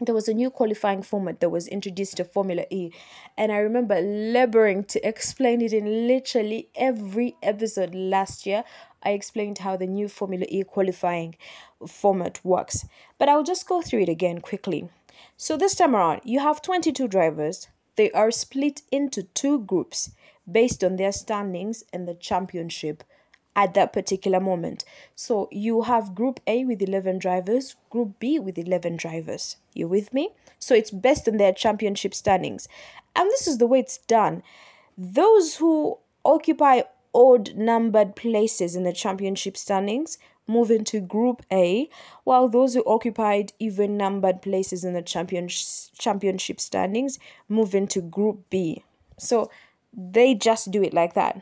there 0.02 0.16
was 0.16 0.28
a 0.28 0.34
new 0.34 0.50
qualifying 0.50 1.02
format 1.02 1.40
that 1.40 1.50
was 1.50 1.68
introduced 1.68 2.18
to 2.18 2.24
Formula 2.24 2.66
E, 2.70 2.92
and 3.38 3.52
I 3.52 3.58
remember 3.58 4.00
laboring 4.00 4.86
to 4.86 5.08
explain 5.08 5.62
it 5.62 5.74
in 5.74 6.08
literally 6.08 6.70
every 6.76 7.36
episode 7.44 7.94
last 7.94 8.46
year. 8.46 8.64
I 9.04 9.12
explained 9.12 9.60
how 9.60 9.76
the 9.76 9.88
new 9.88 10.08
Formula 10.08 10.46
E 10.50 10.64
qualifying 10.64 11.36
format 11.88 12.40
works, 12.44 12.86
but 13.18 13.30
I'll 13.30 13.44
just 13.44 13.68
go 13.68 13.82
through 13.82 14.02
it 14.02 14.10
again 14.10 14.40
quickly. 14.40 14.90
So, 15.36 15.58
this 15.58 15.76
time 15.76 15.96
around, 15.96 16.22
you 16.24 16.40
have 16.40 16.62
22 16.62 17.08
drivers, 17.08 17.68
they 17.96 18.12
are 18.12 18.32
split 18.32 18.82
into 18.92 19.24
two 19.24 19.60
groups 19.60 20.12
based 20.50 20.84
on 20.84 20.96
their 20.96 21.12
standings 21.12 21.84
in 21.92 22.06
the 22.06 22.14
championship 22.14 23.04
at 23.60 23.74
that 23.74 23.92
particular 23.92 24.40
moment. 24.40 24.86
So 25.16 25.50
you 25.52 25.82
have 25.82 26.16
group 26.16 26.40
A 26.48 26.64
with 26.64 26.82
11 26.82 27.20
drivers, 27.20 27.76
group 27.90 28.18
B 28.18 28.40
with 28.40 28.58
11 28.58 28.96
drivers. 28.96 29.58
You 29.74 29.90
with 29.90 30.14
me? 30.14 30.30
So 30.60 30.74
it's 30.74 30.92
based 30.92 31.28
on 31.28 31.36
their 31.36 31.52
championship 31.52 32.14
standings. 32.14 32.70
And 33.18 33.30
this 33.30 33.48
is 33.48 33.58
the 33.58 33.68
way 33.68 33.80
it's 33.80 33.98
done. 33.98 34.44
Those 34.98 35.58
who 35.58 35.98
occupy 36.24 36.84
odd 37.14 37.54
numbered 37.56 38.16
places 38.16 38.78
in 38.78 38.84
the 38.84 38.94
championship 38.94 39.58
standings 39.58 40.18
move 40.48 40.72
into 40.72 41.02
group 41.02 41.46
A, 41.52 41.90
while 42.24 42.48
those 42.48 42.74
who 42.74 42.84
occupied 42.86 43.52
even 43.60 43.98
numbered 43.98 44.42
places 44.42 44.86
in 44.86 44.94
the 44.94 45.02
champion 45.02 45.50
championship 45.98 46.62
standings 46.62 47.20
move 47.50 47.76
into 47.76 48.02
group 48.02 48.50
B. 48.50 48.84
So 49.18 49.52
they 49.94 50.34
just 50.34 50.72
do 50.72 50.82
it 50.82 50.94
like 50.94 51.14
that. 51.16 51.42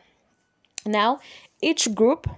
Now, 0.86 1.20
each 1.62 1.94
group, 1.96 2.30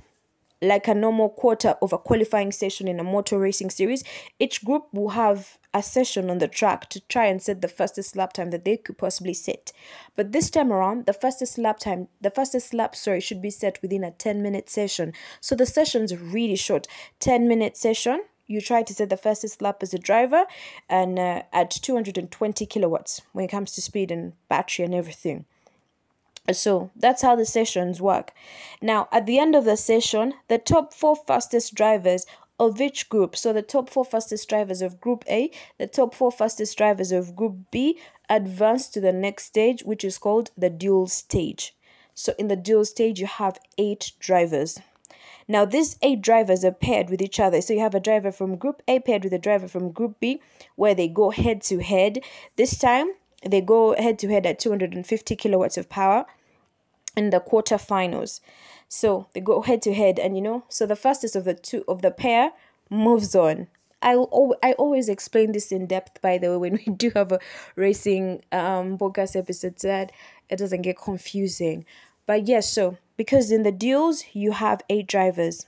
like 0.62 0.88
a 0.88 0.94
normal 0.94 1.30
quarter 1.30 1.76
of 1.82 1.94
a 1.94 1.98
qualifying 1.98 2.52
session 2.52 2.88
in 2.88 3.00
a 3.00 3.04
motor 3.04 3.40
racing 3.40 3.70
series, 3.70 4.04
each 4.40 4.64
group 4.64 4.88
will 4.92 5.10
have 5.10 5.58
a 5.74 5.84
session 5.84 6.30
on 6.30 6.40
the 6.40 6.48
track 6.48 6.90
to 6.90 7.00
try 7.08 7.26
and 7.26 7.42
set 7.42 7.62
the 7.62 7.68
fastest 7.68 8.16
lap 8.16 8.34
time 8.34 8.50
that 8.50 8.66
they 8.66 8.76
could 8.76 8.98
possibly 8.98 9.34
set. 9.34 9.72
But 10.16 10.32
this 10.32 10.50
time 10.50 10.74
around, 10.74 11.06
the 11.06 11.14
fastest 11.14 11.58
lap 11.58 11.80
time, 11.80 12.08
the 12.20 12.32
fastest 12.32 12.74
lap, 12.74 12.96
sorry, 12.96 13.22
should 13.22 13.42
be 13.42 13.52
set 13.52 13.82
within 13.82 14.04
a 14.04 14.12
10 14.12 14.42
minute 14.42 14.70
session. 14.70 15.14
So 15.40 15.56
the 15.56 15.66
session's 15.66 16.16
really 16.18 16.56
short. 16.56 16.88
10 17.20 17.48
minute 17.48 17.78
session, 17.78 18.24
you 18.48 18.62
try 18.62 18.82
to 18.82 18.94
set 18.94 19.10
the 19.10 19.18
fastest 19.18 19.62
lap 19.62 19.78
as 19.82 19.94
a 19.94 20.00
driver 20.00 20.46
and 20.90 21.20
uh, 21.20 21.44
at 21.54 21.70
220 21.70 22.66
kilowatts 22.66 23.22
when 23.32 23.46
it 23.46 23.52
comes 23.52 23.72
to 23.74 23.82
speed 23.82 24.12
and 24.12 24.34
battery 24.50 24.86
and 24.86 24.96
everything. 24.96 25.46
So 26.54 26.92
that's 26.96 27.22
how 27.22 27.36
the 27.36 27.46
sessions 27.46 28.02
work. 28.02 28.34
Now, 28.82 29.08
at 29.12 29.26
the 29.26 29.40
end 29.40 29.56
of 29.56 29.66
the 29.66 29.78
session, 29.78 30.34
the 30.48 30.58
top 30.58 30.94
four 30.94 31.16
fastest 31.16 31.76
drivers 31.76 32.26
of 32.60 32.82
each 32.82 33.08
group, 33.08 33.38
so 33.38 33.54
the 33.54 33.62
top 33.62 33.90
four 33.90 34.04
fastest 34.04 34.50
drivers 34.50 34.82
of 34.82 35.00
Group 35.00 35.24
A, 35.30 35.50
the 35.78 35.88
top 35.88 36.14
four 36.14 36.32
fastest 36.32 36.78
drivers 36.78 37.12
of 37.12 37.36
Group 37.36 37.56
B, 37.72 37.98
advance 38.30 38.88
to 38.90 39.00
the 39.00 39.14
next 39.14 39.46
stage, 39.46 39.84
which 39.84 40.04
is 40.04 40.18
called 40.18 40.52
the 40.58 40.70
dual 40.70 41.08
stage. 41.08 41.76
So, 42.14 42.34
in 42.38 42.50
the 42.50 42.58
dual 42.58 42.84
stage, 42.84 43.22
you 43.22 43.28
have 43.28 43.60
eight 43.78 44.12
drivers. 44.20 44.80
Now, 45.48 45.64
these 45.64 45.98
eight 46.02 46.22
drivers 46.22 46.66
are 46.66 46.72
paired 46.72 47.10
with 47.10 47.22
each 47.22 47.40
other. 47.40 47.62
So, 47.62 47.74
you 47.74 47.80
have 47.80 47.96
a 47.96 48.00
driver 48.02 48.32
from 48.32 48.58
Group 48.58 48.84
A 48.90 49.00
paired 49.00 49.24
with 49.24 49.34
a 49.34 49.40
driver 49.40 49.70
from 49.70 49.92
Group 49.92 50.20
B, 50.20 50.42
where 50.76 50.94
they 50.94 51.08
go 51.08 51.30
head 51.30 51.62
to 51.64 51.80
head. 51.80 52.20
This 52.58 52.78
time, 52.78 53.14
they 53.42 53.62
go 53.62 53.96
head 53.96 54.20
to 54.20 54.28
head 54.28 54.46
at 54.46 54.60
250 54.60 55.36
kilowatts 55.38 55.78
of 55.78 55.88
power 55.88 56.26
in 57.20 57.30
the 57.32 57.42
quarterfinals. 57.42 58.40
So 58.88 59.28
they 59.34 59.42
go 59.42 59.62
head 59.62 59.82
to 59.84 59.94
head, 59.94 60.18
and 60.18 60.36
you 60.38 60.42
know, 60.42 60.64
so 60.70 60.86
the 60.86 60.96
fastest 60.96 61.36
of 61.36 61.44
the 61.44 61.54
two 61.54 61.84
of 61.88 62.02
the 62.02 62.12
pair 62.12 62.52
moves 62.90 63.36
on. 63.36 63.68
I 64.02 64.14
I 64.64 64.72
always 64.84 65.10
explain 65.10 65.52
this 65.52 65.72
in 65.72 65.86
depth. 65.86 66.22
By 66.22 66.38
the 66.38 66.50
way, 66.52 66.58
when 66.70 66.80
we 66.86 66.94
do 66.94 67.12
have 67.16 67.32
a 67.34 67.40
racing 67.76 68.42
um 68.52 68.98
podcast 68.98 69.36
episode, 69.36 69.80
so 69.80 69.88
that 69.90 70.12
it 70.50 70.58
doesn't 70.58 70.88
get 70.88 70.98
confusing. 70.98 71.86
But 72.26 72.48
yes, 72.48 72.72
so 72.72 72.98
because 73.18 73.52
in 73.52 73.64
the 73.64 73.78
duels 73.86 74.24
you 74.34 74.52
have 74.54 74.82
eight 74.90 75.08
drivers, 75.08 75.68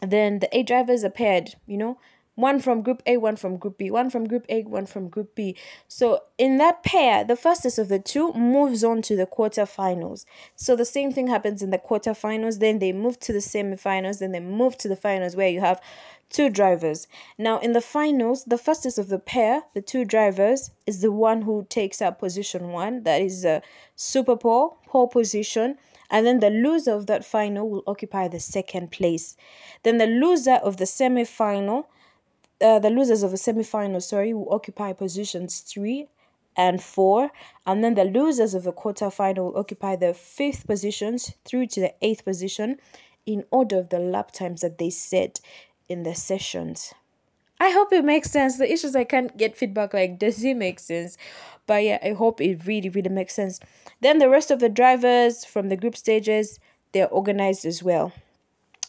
then 0.00 0.40
the 0.40 0.50
eight 0.56 0.66
drivers 0.66 1.04
are 1.04 1.16
paired. 1.22 1.54
You 1.66 1.78
know, 1.78 1.98
one 2.34 2.58
from 2.60 2.82
group 2.82 3.02
A, 3.06 3.16
one 3.16 3.36
from 3.36 3.56
group 3.56 3.78
B, 3.78 3.90
one 3.90 4.10
from 4.10 4.26
group 4.26 4.44
A, 4.48 4.62
one 4.62 4.86
from 4.86 5.08
group 5.08 5.34
B. 5.34 5.56
So 5.88 6.20
in 6.38 6.58
that 6.58 6.82
pair, 6.82 7.24
the 7.24 7.36
fastest 7.36 7.78
of 7.78 7.88
the 7.88 7.98
two 7.98 8.32
moves 8.32 8.82
on 8.82 9.02
to 9.02 9.16
the 9.16 9.26
quarterfinals. 9.26 10.24
So 10.56 10.74
the 10.76 10.84
same 10.84 11.12
thing 11.12 11.28
happens 11.28 11.62
in 11.62 11.70
the 11.70 11.78
quarterfinals, 11.78 12.58
then 12.58 12.78
they 12.78 12.92
move 12.92 13.20
to 13.20 13.32
the 13.32 13.38
semifinals, 13.38 14.18
then 14.18 14.32
they 14.32 14.40
move 14.40 14.76
to 14.78 14.88
the 14.88 14.96
finals 14.96 15.36
where 15.36 15.48
you 15.48 15.60
have 15.60 15.80
two 16.30 16.50
drivers. 16.50 17.06
Now 17.38 17.58
in 17.58 17.72
the 17.72 17.80
finals, 17.80 18.44
the 18.44 18.58
fastest 18.58 18.98
of 18.98 19.08
the 19.08 19.18
pair, 19.18 19.62
the 19.74 19.82
two 19.82 20.04
drivers, 20.04 20.70
is 20.86 21.00
the 21.00 21.12
one 21.12 21.42
who 21.42 21.66
takes 21.68 22.02
up 22.02 22.18
position 22.18 22.68
one, 22.68 23.04
that 23.04 23.22
is 23.22 23.44
a 23.44 23.62
super 23.94 24.36
pole, 24.36 24.78
pole 24.86 25.06
position 25.06 25.78
and 26.10 26.26
then 26.26 26.40
the 26.40 26.50
loser 26.50 26.92
of 26.92 27.06
that 27.06 27.24
final 27.24 27.68
will 27.68 27.82
occupy 27.86 28.28
the 28.28 28.40
second 28.40 28.90
place. 28.90 29.36
Then 29.82 29.98
the 29.98 30.06
loser 30.06 30.54
of 30.62 30.76
the 30.76 30.86
semi 30.86 31.24
final 31.24 31.88
uh, 32.60 32.78
the 32.78 32.90
losers 32.90 33.22
of 33.22 33.30
the 33.30 33.36
semi-final, 33.36 34.00
sorry, 34.00 34.32
will 34.34 34.52
occupy 34.52 34.92
positions 34.92 35.60
three 35.60 36.08
and 36.56 36.82
four, 36.82 37.30
and 37.66 37.82
then 37.82 37.94
the 37.94 38.04
losers 38.04 38.54
of 38.54 38.62
the 38.62 38.72
quarter-final 38.72 39.46
will 39.46 39.58
occupy 39.58 39.96
the 39.96 40.14
fifth 40.14 40.66
positions 40.66 41.32
through 41.44 41.66
to 41.66 41.80
the 41.80 41.94
eighth 42.00 42.24
position 42.24 42.76
in 43.26 43.44
order 43.50 43.78
of 43.78 43.88
the 43.88 43.98
lap 43.98 44.30
times 44.30 44.60
that 44.60 44.78
they 44.78 44.90
set 44.90 45.40
in 45.88 46.02
the 46.04 46.14
sessions. 46.14 46.94
I 47.60 47.70
hope 47.70 47.92
it 47.92 48.04
makes 48.04 48.30
sense. 48.30 48.58
The 48.58 48.70
issues 48.70 48.94
I 48.94 49.04
can't 49.04 49.36
get 49.36 49.56
feedback 49.56 49.94
like 49.94 50.18
does 50.18 50.42
it 50.44 50.56
make 50.56 50.78
sense? 50.78 51.16
But 51.66 51.82
yeah, 51.84 51.98
I 52.02 52.12
hope 52.12 52.40
it 52.40 52.66
really, 52.66 52.88
really 52.88 53.08
makes 53.08 53.34
sense. 53.34 53.60
Then 54.00 54.18
the 54.18 54.28
rest 54.28 54.50
of 54.50 54.60
the 54.60 54.68
drivers 54.68 55.44
from 55.44 55.68
the 55.68 55.76
group 55.76 55.96
stages, 55.96 56.58
they're 56.92 57.08
organized 57.08 57.64
as 57.64 57.82
well 57.82 58.12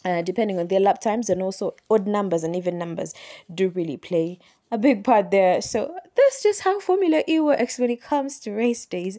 uh, 0.05 0.21
depending 0.21 0.59
on 0.59 0.67
their 0.67 0.79
lap 0.79 1.01
times 1.01 1.29
and 1.29 1.41
also 1.41 1.75
odd 1.89 2.07
numbers 2.07 2.43
and 2.43 2.55
even 2.55 2.77
numbers 2.77 3.13
do 3.53 3.69
really 3.69 3.97
play 3.97 4.39
a 4.71 4.77
big 4.77 5.03
part 5.03 5.31
there. 5.31 5.61
So 5.61 5.95
that's 6.15 6.43
just 6.43 6.61
how 6.61 6.79
Formula 6.79 7.23
E 7.27 7.39
works 7.39 7.79
when 7.79 7.89
it 7.89 8.01
comes 8.01 8.39
to 8.41 8.51
race 8.51 8.85
days. 8.85 9.17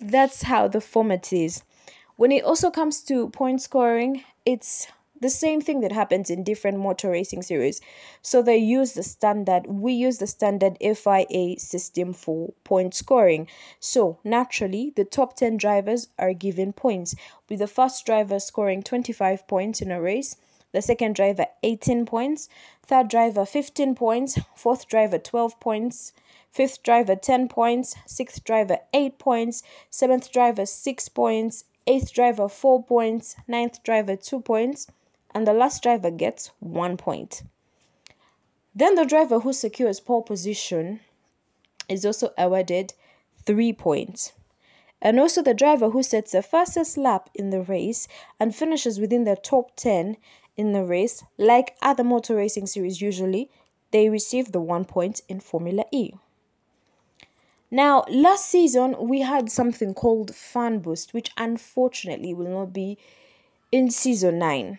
That's 0.00 0.42
how 0.42 0.68
the 0.68 0.80
format 0.80 1.32
is. 1.32 1.62
When 2.16 2.32
it 2.32 2.44
also 2.44 2.70
comes 2.70 3.02
to 3.04 3.28
point 3.30 3.62
scoring, 3.62 4.24
it's 4.44 4.86
the 5.22 5.30
same 5.30 5.60
thing 5.60 5.80
that 5.80 5.92
happens 5.92 6.30
in 6.30 6.42
different 6.42 6.78
motor 6.78 7.10
racing 7.10 7.42
series. 7.42 7.80
So 8.22 8.42
they 8.42 8.56
use 8.56 8.94
the 8.94 9.04
standard, 9.04 9.66
we 9.66 9.92
use 9.92 10.18
the 10.18 10.26
standard 10.26 10.76
FIA 10.80 11.60
system 11.60 12.12
for 12.12 12.52
point 12.64 12.92
scoring. 12.92 13.46
So 13.78 14.18
naturally, 14.24 14.92
the 14.96 15.04
top 15.04 15.36
10 15.36 15.58
drivers 15.58 16.08
are 16.18 16.34
given 16.34 16.72
points, 16.72 17.14
with 17.48 17.60
the 17.60 17.68
first 17.68 18.04
driver 18.04 18.40
scoring 18.40 18.82
25 18.82 19.46
points 19.46 19.80
in 19.80 19.92
a 19.92 20.00
race, 20.00 20.36
the 20.72 20.82
second 20.82 21.14
driver 21.14 21.46
18 21.62 22.04
points, 22.04 22.48
third 22.84 23.06
driver 23.08 23.46
15 23.46 23.94
points, 23.94 24.38
fourth 24.56 24.88
driver 24.88 25.18
12 25.18 25.60
points, 25.60 26.12
fifth 26.50 26.82
driver 26.82 27.14
10 27.14 27.46
points, 27.48 27.94
sixth 28.06 28.42
driver 28.42 28.78
8 28.92 29.18
points, 29.20 29.62
seventh 29.88 30.32
driver 30.32 30.66
6 30.66 31.08
points, 31.10 31.64
eighth 31.86 32.12
driver 32.12 32.48
4 32.48 32.82
points, 32.82 33.36
ninth 33.46 33.82
driver 33.84 34.16
2 34.16 34.40
points, 34.40 34.88
and 35.34 35.46
the 35.46 35.52
last 35.52 35.82
driver 35.82 36.10
gets 36.10 36.50
1 36.60 36.96
point. 36.96 37.42
Then 38.74 38.94
the 38.94 39.04
driver 39.04 39.40
who 39.40 39.52
secures 39.52 40.00
pole 40.00 40.22
position 40.22 41.00
is 41.88 42.04
also 42.06 42.30
awarded 42.38 42.94
3 43.44 43.72
points. 43.72 44.32
And 45.00 45.18
also 45.18 45.42
the 45.42 45.52
driver 45.52 45.90
who 45.90 46.02
sets 46.02 46.32
the 46.32 46.42
fastest 46.42 46.96
lap 46.96 47.28
in 47.34 47.50
the 47.50 47.62
race 47.62 48.06
and 48.38 48.54
finishes 48.54 49.00
within 49.00 49.24
the 49.24 49.36
top 49.36 49.74
10 49.76 50.16
in 50.56 50.72
the 50.72 50.84
race, 50.84 51.24
like 51.38 51.76
other 51.82 52.04
motor 52.04 52.36
racing 52.36 52.66
series 52.66 53.00
usually, 53.00 53.50
they 53.90 54.08
receive 54.08 54.52
the 54.52 54.60
1 54.60 54.84
point 54.84 55.20
in 55.28 55.40
Formula 55.40 55.84
E. 55.90 56.12
Now, 57.70 58.04
last 58.08 58.46
season 58.46 58.96
we 59.08 59.22
had 59.22 59.50
something 59.50 59.92
called 59.92 60.34
Fan 60.34 60.78
Boost, 60.78 61.12
which 61.14 61.30
unfortunately 61.36 62.32
will 62.32 62.50
not 62.50 62.72
be 62.72 62.98
in 63.72 63.90
season 63.90 64.38
9. 64.38 64.78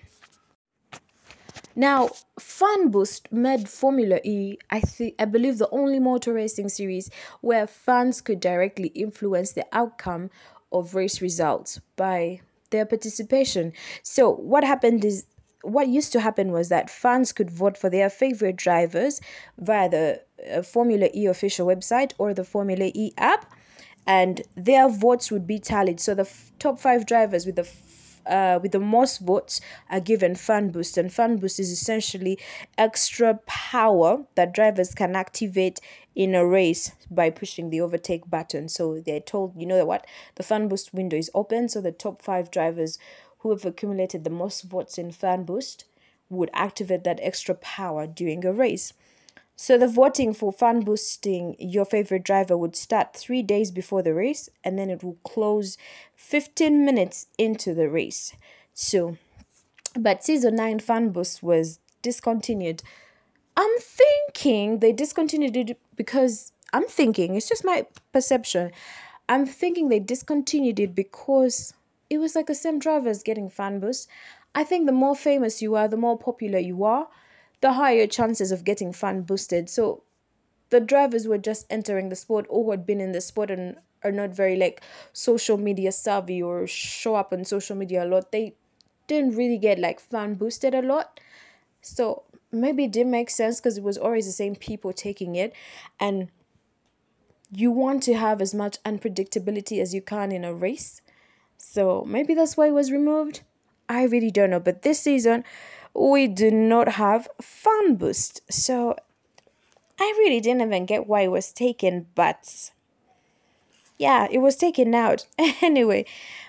Now, 1.76 2.10
Fan 2.40 2.90
Boost 2.90 3.32
made 3.32 3.68
Formula 3.68 4.20
E, 4.24 4.58
I 4.70 4.80
think 4.80 5.16
I 5.20 5.26
believe 5.26 5.58
the 5.58 5.70
only 5.72 6.00
motor 6.00 6.34
racing 6.34 6.70
series 6.70 7.10
where 7.42 7.68
fans 7.68 8.22
could 8.22 8.40
directly 8.40 8.88
influence 8.90 9.54
the 9.54 9.66
outcome 9.72 10.30
of 10.72 10.96
race 10.96 11.22
results 11.22 11.80
by 11.96 12.42
their 12.70 12.86
participation. 12.86 13.74
So, 14.04 14.32
what 14.32 14.64
happened 14.64 15.06
is 15.06 15.26
what 15.64 15.88
used 15.88 16.12
to 16.12 16.20
happen 16.20 16.52
was 16.52 16.70
that 16.70 16.90
fans 16.90 17.32
could 17.32 17.50
vote 17.50 17.78
for 17.78 17.90
their 17.90 18.10
favorite 18.10 18.58
drivers 18.58 19.22
via 19.58 19.90
the 19.90 20.22
uh, 20.54 20.62
Formula 20.62 21.10
E 21.14 21.26
official 21.26 21.66
website 21.66 22.12
or 22.18 22.34
the 22.34 22.44
Formula 22.44 22.92
E 22.94 23.14
app, 23.18 23.52
and 24.06 24.42
their 24.56 24.90
votes 24.90 25.32
would 25.32 25.48
be 25.48 25.60
tallied. 25.60 26.00
So 26.00 26.14
the 26.14 26.24
f- 26.24 26.52
top 26.60 26.80
five 26.80 27.06
drivers 27.06 27.46
with 27.46 27.56
the 27.56 27.62
f- 27.62 27.83
uh, 28.26 28.60
with 28.62 28.72
the 28.72 28.80
most 28.80 29.20
votes 29.20 29.62
are 29.90 30.00
given 30.00 30.36
fan 30.36 30.70
boost. 30.70 30.98
And 30.98 31.12
fan 31.12 31.38
boost 31.38 31.60
is 31.60 31.72
essentially 31.72 32.40
extra 32.78 33.40
power 33.46 34.24
that 34.36 34.54
drivers 34.54 34.94
can 34.94 35.16
activate 35.16 35.80
in 36.16 36.36
a 36.36 36.46
race 36.46 36.92
by 37.10 37.30
pushing 37.30 37.70
the 37.70 37.82
overtake 37.82 38.30
button. 38.30 38.70
So 38.70 39.00
they're 39.00 39.20
told 39.20 39.54
you 39.60 39.66
know 39.66 39.84
what? 39.86 40.06
The 40.36 40.44
fan 40.44 40.68
boost 40.68 40.94
window 40.94 41.18
is 41.18 41.32
open 41.34 41.70
so 41.70 41.82
the 41.82 41.92
top 41.92 42.22
five 42.22 42.52
drivers 42.52 42.98
who 43.40 43.50
have 43.50 43.66
accumulated 43.66 44.24
the 44.24 44.30
most 44.30 44.64
votes 44.64 44.98
in 44.98 45.12
Fan 45.12 45.44
Boost 45.44 45.84
would 46.30 46.50
activate 46.54 47.04
that 47.04 47.20
extra 47.22 47.54
power 47.56 48.08
during 48.08 48.46
a 48.46 48.54
race. 48.54 48.94
So 49.56 49.78
the 49.78 49.88
voting 49.88 50.34
for 50.34 50.52
fan 50.52 50.82
boosting 50.82 51.56
your 51.60 51.86
favorite 51.86 52.24
driver 52.24 52.58
would 52.58 52.76
start 52.76 53.16
3 53.16 53.44
days 53.44 53.72
before 53.72 54.02
the 54.02 54.14
race 54.14 54.50
and 54.64 54.78
then 54.78 54.90
it 54.90 55.04
will 55.04 55.18
close 55.24 55.78
15 56.16 56.84
minutes 56.86 57.28
into 57.38 57.74
the 57.74 57.90
race. 57.90 58.34
So 58.74 59.18
but 59.96 60.24
season 60.24 60.56
9 60.56 60.80
fan 60.80 61.10
boost 61.10 61.44
was 61.44 61.80
discontinued. 62.02 62.82
I'm 63.56 63.78
thinking 63.80 64.80
they 64.80 64.92
discontinued 64.92 65.56
it 65.56 65.80
because 65.96 66.52
I'm 66.74 66.88
thinking 66.88 67.36
it's 67.36 67.48
just 67.48 67.64
my 67.64 67.86
perception. 68.12 68.72
I'm 69.30 69.46
thinking 69.46 69.90
they 69.90 70.00
discontinued 70.00 70.80
it 70.80 70.96
because 70.96 71.74
it 72.10 72.18
was 72.18 72.36
like 72.36 72.48
the 72.48 72.56
same 72.56 72.80
drivers 72.80 73.24
getting 73.24 73.50
fan 73.50 73.80
boost. 73.80 74.10
I 74.56 74.64
think 74.64 74.86
the 74.86 74.92
more 74.92 75.16
famous 75.16 75.62
you 75.62 75.76
are, 75.76 75.88
the 75.88 75.98
more 75.98 76.18
popular 76.18 76.60
you 76.60 76.84
are, 76.84 77.08
the 77.64 77.74
higher 77.74 78.06
chances 78.06 78.52
of 78.52 78.64
getting 78.64 78.92
fan 78.92 79.22
boosted. 79.22 79.70
So 79.70 80.04
the 80.70 80.80
drivers 80.80 81.28
were 81.28 81.38
just 81.38 81.66
entering 81.70 82.10
the 82.10 82.16
sport 82.16 82.46
or 82.50 82.66
who 82.66 82.72
had 82.72 82.86
been 82.86 83.00
in 83.00 83.14
the 83.14 83.22
sport 83.22 83.50
and 83.50 83.78
are 84.04 84.12
not 84.12 84.32
very 84.32 84.58
like 84.58 84.82
social 85.14 85.58
media 85.58 85.92
savvy 85.92 86.44
or 86.44 86.68
show 86.68 87.16
up 87.16 87.32
on 87.32 87.46
social 87.46 87.78
media 87.78 88.04
a 88.04 88.08
lot. 88.08 88.32
They 88.34 88.56
didn't 89.08 89.38
really 89.38 89.58
get 89.58 89.80
like 89.80 90.02
fan 90.02 90.34
boosted 90.34 90.76
a 90.76 90.82
lot. 90.82 91.20
So 91.82 92.24
maybe 92.52 92.84
it 92.84 92.92
didn't 92.92 93.12
make 93.12 93.30
sense 93.30 93.62
because 93.62 93.78
it 93.78 93.84
was 93.84 93.98
always 93.98 94.26
the 94.26 94.34
same 94.34 94.56
people 94.56 94.92
taking 94.92 95.36
it 95.36 95.54
and 96.00 96.30
you 97.50 97.72
want 97.72 98.04
to 98.04 98.16
have 98.16 98.42
as 98.42 98.54
much 98.54 98.82
unpredictability 98.84 99.82
as 99.82 99.94
you 99.94 100.02
can 100.02 100.32
in 100.32 100.44
a 100.44 100.54
race 100.54 101.02
so 101.64 102.04
maybe 102.06 102.34
that's 102.34 102.58
why 102.58 102.68
it 102.68 102.74
was 102.74 102.92
removed. 102.92 103.42
I 103.88 104.04
really 104.04 104.32
don't 104.32 104.50
know. 104.50 104.60
But 104.60 104.82
this 104.82 105.00
season, 105.00 105.44
we 105.94 106.28
do 106.28 106.52
not 106.52 106.90
have 106.90 107.28
Fan 107.42 107.96
Boost. 107.96 108.42
So 108.52 108.96
I 110.00 110.14
really 110.18 110.40
didn't 110.40 110.62
even 110.62 110.86
get 110.86 111.08
why 111.08 111.22
it 111.22 111.32
was 111.32 111.52
taken. 111.52 112.08
But 112.16 112.72
yeah, 113.98 114.28
it 114.30 114.40
was 114.40 114.56
taken 114.56 114.94
out. 114.96 115.28
anyway, 115.62 116.06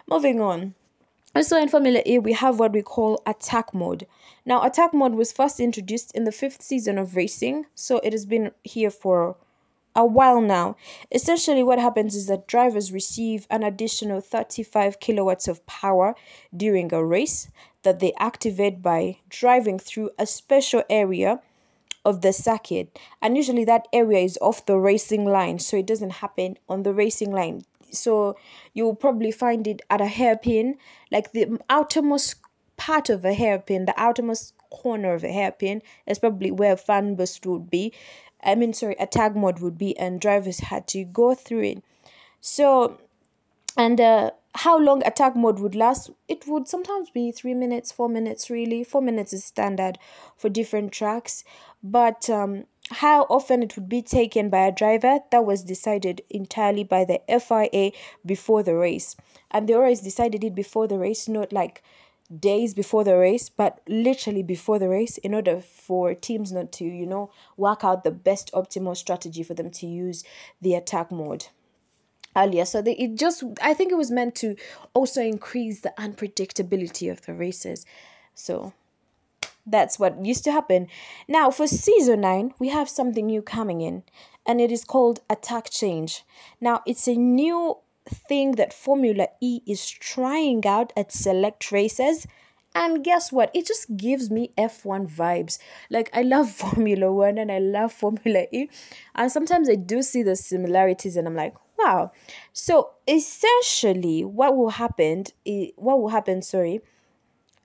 moving 0.08 0.40
on. 0.40 0.74
Also 1.36 1.56
in 1.56 1.68
Formula 1.68 2.00
E, 2.06 2.18
we 2.18 2.32
have 2.32 2.60
what 2.60 2.72
we 2.72 2.82
call 2.82 3.20
attack 3.26 3.74
mode. 3.74 4.06
Now, 4.46 4.62
attack 4.62 4.94
mode 4.94 5.14
was 5.14 5.32
first 5.32 5.58
introduced 5.58 6.14
in 6.14 6.24
the 6.24 6.32
fifth 6.32 6.62
season 6.62 6.96
of 6.96 7.16
racing, 7.16 7.66
so 7.74 7.98
it 8.04 8.12
has 8.12 8.24
been 8.24 8.52
here 8.62 8.90
for 8.90 9.36
a 9.96 10.04
while 10.04 10.40
now. 10.40 10.76
Essentially, 11.10 11.62
what 11.62 11.78
happens 11.80 12.14
is 12.14 12.26
that 12.26 12.46
drivers 12.46 12.92
receive 12.92 13.46
an 13.50 13.64
additional 13.64 14.20
35 14.20 15.00
kilowatts 15.00 15.48
of 15.48 15.64
power 15.66 16.14
during 16.56 16.92
a 16.92 17.04
race 17.04 17.48
that 17.84 18.00
they 18.00 18.12
activate 18.18 18.82
by 18.82 19.18
driving 19.28 19.78
through 19.78 20.10
a 20.18 20.26
special 20.26 20.82
area 20.90 21.40
of 22.04 22.20
the 22.20 22.32
circuit. 22.32 22.98
And 23.22 23.36
usually, 23.36 23.64
that 23.64 23.88
area 23.92 24.18
is 24.18 24.38
off 24.42 24.66
the 24.66 24.76
racing 24.76 25.24
line, 25.24 25.58
so 25.58 25.76
it 25.76 25.86
doesn't 25.86 26.14
happen 26.14 26.58
on 26.68 26.82
the 26.82 26.92
racing 26.92 27.30
line. 27.30 27.64
So, 27.90 28.36
you'll 28.74 28.96
probably 28.96 29.30
find 29.30 29.66
it 29.66 29.82
at 29.88 30.00
a 30.00 30.06
hairpin, 30.06 30.76
like 31.10 31.32
the 31.32 31.58
outermost 31.70 32.36
part 32.76 33.08
of 33.08 33.24
a 33.24 33.32
hairpin, 33.32 33.84
the 33.84 33.98
outermost 33.98 34.54
corner 34.70 35.14
of 35.14 35.22
a 35.22 35.32
hairpin 35.32 35.80
is 36.06 36.18
probably 36.18 36.50
where 36.50 36.76
fan 36.76 37.14
boost 37.14 37.46
would 37.46 37.70
be 37.70 37.92
I 38.44 38.54
mean, 38.54 38.74
sorry, 38.74 38.94
attack 39.00 39.34
mode 39.34 39.60
would 39.60 39.78
be, 39.78 39.96
and 39.98 40.20
drivers 40.20 40.60
had 40.60 40.86
to 40.88 41.04
go 41.04 41.34
through 41.34 41.62
it. 41.62 41.84
So, 42.40 42.98
and 43.76 44.00
uh, 44.00 44.30
how 44.54 44.78
long 44.78 45.04
attack 45.04 45.34
mode 45.34 45.58
would 45.58 45.74
last? 45.74 46.10
It 46.28 46.46
would 46.46 46.68
sometimes 46.68 47.10
be 47.10 47.32
three 47.32 47.54
minutes, 47.54 47.90
four 47.90 48.08
minutes, 48.08 48.48
really. 48.48 48.84
Four 48.84 49.02
minutes 49.02 49.32
is 49.32 49.44
standard 49.44 49.98
for 50.36 50.48
different 50.48 50.92
tracks, 50.92 51.42
but 51.82 52.30
um, 52.30 52.64
how 52.90 53.22
often 53.22 53.62
it 53.62 53.74
would 53.76 53.88
be 53.88 54.00
taken 54.02 54.50
by 54.50 54.66
a 54.66 54.72
driver 54.72 55.18
that 55.30 55.44
was 55.44 55.64
decided 55.64 56.22
entirely 56.30 56.84
by 56.84 57.04
the 57.04 57.20
FIA 57.40 57.90
before 58.24 58.62
the 58.62 58.76
race, 58.76 59.16
and 59.50 59.68
they 59.68 59.74
always 59.74 60.00
decided 60.00 60.44
it 60.44 60.54
before 60.54 60.86
the 60.86 60.98
race, 60.98 61.26
not 61.26 61.52
like 61.52 61.82
days 62.38 62.74
before 62.74 63.02
the 63.02 63.16
race, 63.16 63.48
but 63.48 63.80
literally 63.88 64.42
before 64.42 64.78
the 64.78 64.88
race, 64.88 65.18
in 65.18 65.34
order 65.34 65.60
for 65.60 66.14
teams 66.14 66.52
not 66.52 66.70
to, 66.72 66.84
you 66.84 67.06
know, 67.06 67.30
work 67.56 67.82
out 67.82 68.04
the 68.04 68.10
best 68.10 68.52
optimal 68.52 68.96
strategy 68.96 69.42
for 69.42 69.54
them 69.54 69.70
to 69.70 69.86
use 69.86 70.22
the 70.62 70.74
attack 70.74 71.10
mode 71.10 71.46
earlier. 72.36 72.64
So 72.64 72.82
they, 72.82 72.94
it 72.96 73.16
just, 73.16 73.44
I 73.62 73.74
think 73.74 73.92
it 73.92 73.96
was 73.96 74.10
meant 74.10 74.34
to 74.36 74.56
also 74.94 75.22
increase 75.22 75.80
the 75.80 75.92
unpredictability 75.98 77.10
of 77.10 77.22
the 77.22 77.34
races. 77.34 77.86
So 78.34 78.72
that's 79.66 79.98
what 79.98 80.24
used 80.24 80.44
to 80.44 80.52
happen. 80.52 80.88
Now, 81.28 81.50
for 81.50 81.66
season 81.66 82.20
9, 82.20 82.54
we 82.58 82.68
have 82.68 82.88
something 82.88 83.26
new 83.26 83.42
coming 83.42 83.80
in, 83.80 84.02
and 84.46 84.60
it 84.60 84.70
is 84.70 84.84
called 84.84 85.20
Attack 85.30 85.70
Change. 85.70 86.22
Now, 86.60 86.82
it's 86.86 87.08
a 87.08 87.14
new 87.14 87.78
thing 88.06 88.52
that 88.52 88.74
Formula 88.74 89.28
E 89.40 89.60
is 89.66 89.88
trying 89.88 90.66
out 90.66 90.92
at 90.96 91.12
select 91.12 91.72
races. 91.72 92.26
And 92.74 93.04
guess 93.04 93.30
what? 93.30 93.50
It 93.54 93.66
just 93.66 93.96
gives 93.96 94.30
me 94.30 94.50
F1 94.58 95.08
vibes. 95.08 95.58
Like, 95.90 96.10
I 96.12 96.22
love 96.22 96.50
Formula 96.64 97.10
1 97.12 97.38
and 97.38 97.50
I 97.50 97.60
love 97.60 97.92
Formula 97.92 98.46
E. 98.52 98.68
And 99.14 99.30
sometimes 99.30 99.70
I 99.70 99.76
do 99.76 100.02
see 100.02 100.22
the 100.22 100.36
similarities 100.36 101.16
and 101.16 101.26
I'm 101.26 101.36
like, 101.36 101.54
wow. 101.84 102.12
So, 102.52 102.90
essentially, 103.06 104.24
what 104.24 104.56
will 104.56 104.70
happen, 104.70 105.24
what 105.76 106.00
will 106.00 106.08
happen, 106.08 106.42
sorry, 106.42 106.80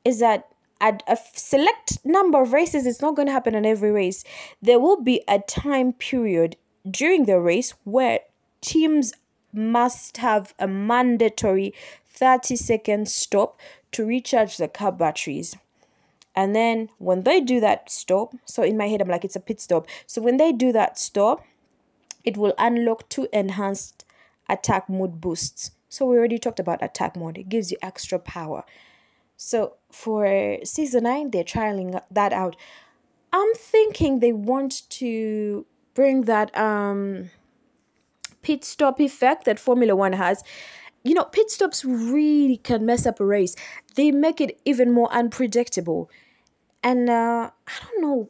is 0.04 0.20
that 0.20 0.48
at 0.82 1.04
a 1.08 1.18
select 1.34 2.00
number 2.06 2.42
of 2.42 2.54
races, 2.54 2.86
it's 2.86 3.02
not 3.02 3.16
going 3.16 3.28
to 3.28 3.32
happen 3.32 3.56
in 3.56 3.66
every 3.66 3.92
race. 3.92 4.24
There 4.62 4.80
will 4.80 5.02
be 5.02 5.24
a 5.28 5.40
time 5.40 5.94
period 5.94 6.56
during 6.90 7.26
the 7.26 7.40
race 7.40 7.74
where 7.84 8.20
teams 8.62 9.14
must 9.52 10.18
have 10.18 10.54
a 10.60 10.68
mandatory 10.68 11.74
30 12.08 12.56
second 12.56 13.10
stop 13.10 13.60
to 13.92 14.06
recharge 14.06 14.58
the 14.58 14.68
car 14.68 14.92
batteries. 14.92 15.56
And 16.36 16.56
then 16.56 16.90
when 17.00 17.24
they 17.24 17.42
do 17.42 17.60
that 17.60 17.90
stop, 17.90 18.34
so 18.46 18.64
in 18.64 18.78
my 18.78 18.88
head, 18.88 19.02
I'm 19.02 19.10
like, 19.10 19.26
it's 19.26 19.36
a 19.36 19.42
pit 19.42 19.60
stop. 19.60 19.88
So 20.06 20.22
when 20.22 20.38
they 20.38 20.52
do 20.52 20.72
that 20.72 20.98
stop, 20.98 21.44
it 22.24 22.38
will 22.38 22.54
unlock 22.58 23.10
two 23.10 23.28
enhanced 23.34 24.06
attack 24.50 24.90
mode 24.90 25.22
boosts. 25.22 25.72
So 25.90 26.06
we 26.06 26.18
already 26.18 26.38
talked 26.38 26.60
about 26.60 26.84
attack 26.84 27.16
mode. 27.16 27.38
It 27.38 27.50
gives 27.50 27.72
you 27.72 27.78
extra 27.82 28.20
power. 28.20 28.64
So 29.38 29.78
for 29.92 30.58
season 30.64 31.04
9, 31.04 31.32
they're 31.32 31.44
trialing 31.44 32.00
that 32.12 32.34
out. 32.34 32.56
I'm 33.32 33.54
thinking 33.54 34.20
they 34.20 34.34
want 34.34 34.90
to 34.90 35.66
bring 35.94 36.24
that 36.24 36.56
um 36.58 37.30
pit 38.42 38.64
stop 38.64 39.00
effect 39.00 39.46
that 39.46 39.60
Formula 39.60 39.96
1 39.96 40.14
has. 40.14 40.44
You 41.04 41.14
know, 41.14 41.24
pit 41.24 41.50
stops 41.50 41.86
really 41.86 42.58
can 42.58 42.86
mess 42.86 43.06
up 43.06 43.20
a 43.20 43.26
race. 43.26 43.56
They 43.96 44.12
make 44.12 44.42
it 44.42 44.60
even 44.66 44.92
more 44.92 45.12
unpredictable. 45.14 46.10
And 46.84 47.10
uh 47.10 47.52
I 47.68 47.72
don't 47.86 48.02
know 48.02 48.30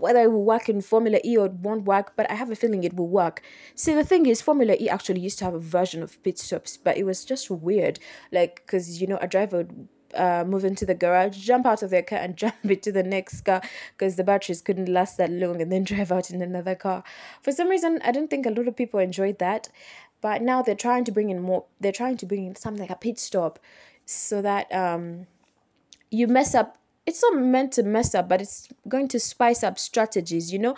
whether 0.00 0.20
it 0.20 0.32
will 0.32 0.44
work 0.44 0.68
in 0.68 0.80
Formula 0.80 1.20
E 1.24 1.36
or 1.36 1.46
it 1.46 1.54
won't 1.54 1.84
work, 1.84 2.14
but 2.16 2.30
I 2.30 2.34
have 2.34 2.50
a 2.50 2.56
feeling 2.56 2.84
it 2.84 2.96
will 2.96 3.08
work. 3.08 3.42
See, 3.74 3.94
the 3.94 4.04
thing 4.04 4.26
is, 4.26 4.40
Formula 4.40 4.76
E 4.80 4.88
actually 4.88 5.20
used 5.20 5.38
to 5.38 5.44
have 5.44 5.54
a 5.54 5.58
version 5.58 6.02
of 6.02 6.22
pit 6.22 6.38
stops, 6.38 6.76
but 6.76 6.96
it 6.96 7.04
was 7.04 7.24
just 7.24 7.50
weird. 7.50 7.98
Like, 8.32 8.62
because, 8.64 9.00
you 9.00 9.06
know, 9.06 9.18
a 9.20 9.28
driver 9.28 9.58
would 9.58 9.88
uh, 10.14 10.44
move 10.46 10.64
into 10.64 10.86
the 10.86 10.94
garage, 10.94 11.36
jump 11.36 11.66
out 11.66 11.82
of 11.82 11.90
their 11.90 12.02
car, 12.02 12.18
and 12.18 12.36
jump 12.42 12.54
into 12.64 12.92
the 12.92 13.02
next 13.02 13.42
car 13.42 13.62
because 13.96 14.16
the 14.16 14.24
batteries 14.24 14.60
couldn't 14.60 14.88
last 14.88 15.16
that 15.16 15.30
long, 15.30 15.60
and 15.60 15.70
then 15.72 15.84
drive 15.92 16.12
out 16.12 16.30
in 16.30 16.42
another 16.42 16.74
car. 16.74 17.02
For 17.42 17.52
some 17.52 17.68
reason, 17.68 18.00
I 18.04 18.12
don't 18.12 18.30
think 18.30 18.46
a 18.46 18.50
lot 18.50 18.68
of 18.68 18.76
people 18.76 19.00
enjoyed 19.00 19.38
that, 19.38 19.68
but 20.20 20.42
now 20.42 20.62
they're 20.62 20.74
trying 20.74 21.04
to 21.04 21.12
bring 21.12 21.30
in 21.30 21.40
more. 21.40 21.64
They're 21.80 21.92
trying 21.92 22.16
to 22.18 22.26
bring 22.26 22.46
in 22.46 22.56
something 22.56 22.80
like 22.80 22.90
a 22.90 22.96
pit 22.96 23.18
stop, 23.18 23.58
so 24.04 24.42
that 24.42 24.72
um, 24.72 25.26
you 26.10 26.26
mess 26.26 26.54
up 26.54 26.78
it's 27.08 27.22
not 27.22 27.40
meant 27.40 27.72
to 27.72 27.82
mess 27.82 28.14
up, 28.14 28.28
but 28.28 28.42
it's 28.42 28.68
going 28.86 29.08
to 29.08 29.18
spice 29.18 29.64
up 29.64 29.78
strategies, 29.78 30.52
you 30.52 30.58
know? 30.58 30.76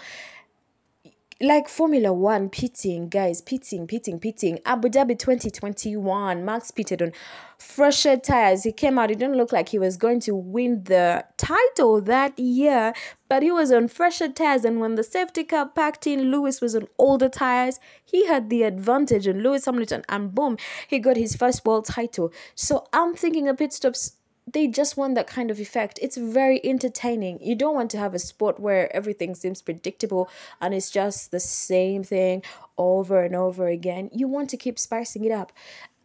Like 1.43 1.69
Formula 1.69 2.13
One 2.13 2.51
pitting, 2.51 3.09
guys, 3.09 3.41
pitting, 3.41 3.89
pitting, 3.89 4.21
pitting. 4.21 4.61
Abu 4.65 4.91
Dhabi 4.91 5.19
2021, 5.19 6.45
Max 6.45 6.71
pitted 6.71 7.03
on 7.03 7.13
fresher 7.59 8.17
tires. 8.17 8.63
He 8.63 8.71
came 8.71 8.97
out, 8.97 9.11
it 9.11 9.19
didn't 9.19 9.39
look 9.39 9.51
like 9.51 9.71
he 9.71 9.79
was 9.79 9.97
going 9.97 10.21
to 10.21 10.37
win 10.37 10.85
the 10.85 11.25
title 11.37 12.01
that 12.03 12.39
year, 12.39 12.93
but 13.29 13.43
he 13.43 13.51
was 13.51 13.73
on 13.73 13.89
fresher 13.89 14.29
tires. 14.29 14.65
And 14.65 14.79
when 14.81 14.95
the 14.95 15.03
safety 15.03 15.43
car 15.43 15.67
packed 15.67 16.07
in, 16.07 16.31
Lewis 16.31 16.61
was 16.61 16.77
on 16.77 16.87
older 16.99 17.29
tires. 17.29 17.81
He 18.05 18.27
had 18.27 18.51
the 18.51 18.63
advantage 18.63 19.27
on 19.27 19.43
Lewis 19.43 19.65
Hamilton, 19.65 20.05
and 20.09 20.33
boom, 20.33 20.59
he 20.87 21.01
got 21.01 21.17
his 21.17 21.35
first 21.35 21.65
world 21.65 21.87
title. 21.87 22.33
So 22.55 22.87
I'm 22.93 23.15
thinking 23.15 23.49
a 23.49 23.55
pit 23.55 23.73
stops 23.73 24.13
they 24.53 24.67
just 24.67 24.97
want 24.97 25.15
that 25.15 25.27
kind 25.27 25.51
of 25.51 25.61
effect. 25.61 25.99
It's 26.03 26.17
very 26.17 26.65
entertaining. 26.65 27.39
You 27.41 27.55
don't 27.55 27.75
want 27.75 27.91
to 27.93 27.99
have 27.99 28.15
a 28.15 28.19
sport 28.19 28.59
where 28.59 28.95
everything 28.95 29.35
seems 29.35 29.63
predictable 29.63 30.29
and 30.61 30.75
it's 30.75 30.91
just 30.91 31.31
the 31.31 31.41
same 31.41 32.03
thing 32.03 32.43
over 32.79 33.23
and 33.23 33.37
over 33.37 33.69
again. 33.69 34.11
You 34.13 34.29
want 34.29 34.51
to 34.51 34.57
keep 34.57 34.79
spicing 34.79 35.25
it 35.25 35.33
up. 35.33 35.53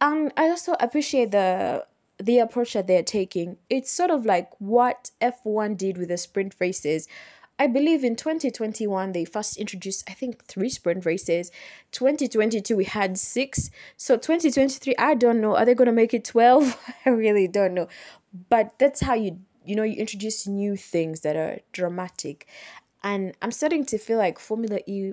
And 0.00 0.32
I 0.36 0.48
also 0.48 0.74
appreciate 0.80 1.30
the 1.30 1.86
the 2.18 2.38
approach 2.38 2.72
that 2.72 2.86
they're 2.86 3.02
taking. 3.02 3.58
It's 3.68 3.92
sort 3.92 4.10
of 4.10 4.24
like 4.24 4.50
what 4.58 5.10
F1 5.20 5.76
did 5.76 5.98
with 5.98 6.08
the 6.08 6.16
sprint 6.16 6.54
races. 6.58 7.08
I 7.58 7.66
believe 7.66 8.04
in 8.04 8.16
2021 8.16 9.12
they 9.12 9.24
first 9.24 9.56
introduced 9.56 10.08
I 10.08 10.12
think 10.12 10.44
3 10.44 10.68
sprint 10.68 11.06
races. 11.06 11.50
2022 11.92 12.76
we 12.76 12.84
had 12.84 13.18
6. 13.18 13.70
So 13.96 14.16
2023 14.16 14.94
I 14.98 15.14
don't 15.14 15.40
know 15.40 15.56
are 15.56 15.64
they 15.64 15.74
going 15.74 15.86
to 15.86 15.92
make 15.92 16.12
it 16.12 16.24
12? 16.24 16.94
I 17.06 17.10
really 17.10 17.48
don't 17.48 17.74
know 17.74 17.88
but 18.48 18.78
that's 18.78 19.00
how 19.00 19.14
you 19.14 19.38
you 19.64 19.74
know 19.74 19.82
you 19.82 19.96
introduce 19.96 20.46
new 20.46 20.76
things 20.76 21.20
that 21.20 21.36
are 21.36 21.58
dramatic. 21.72 22.46
And 23.02 23.36
i'm 23.40 23.52
starting 23.52 23.84
to 23.86 23.98
feel 23.98 24.18
like 24.18 24.38
formula 24.38 24.80
e 24.86 25.12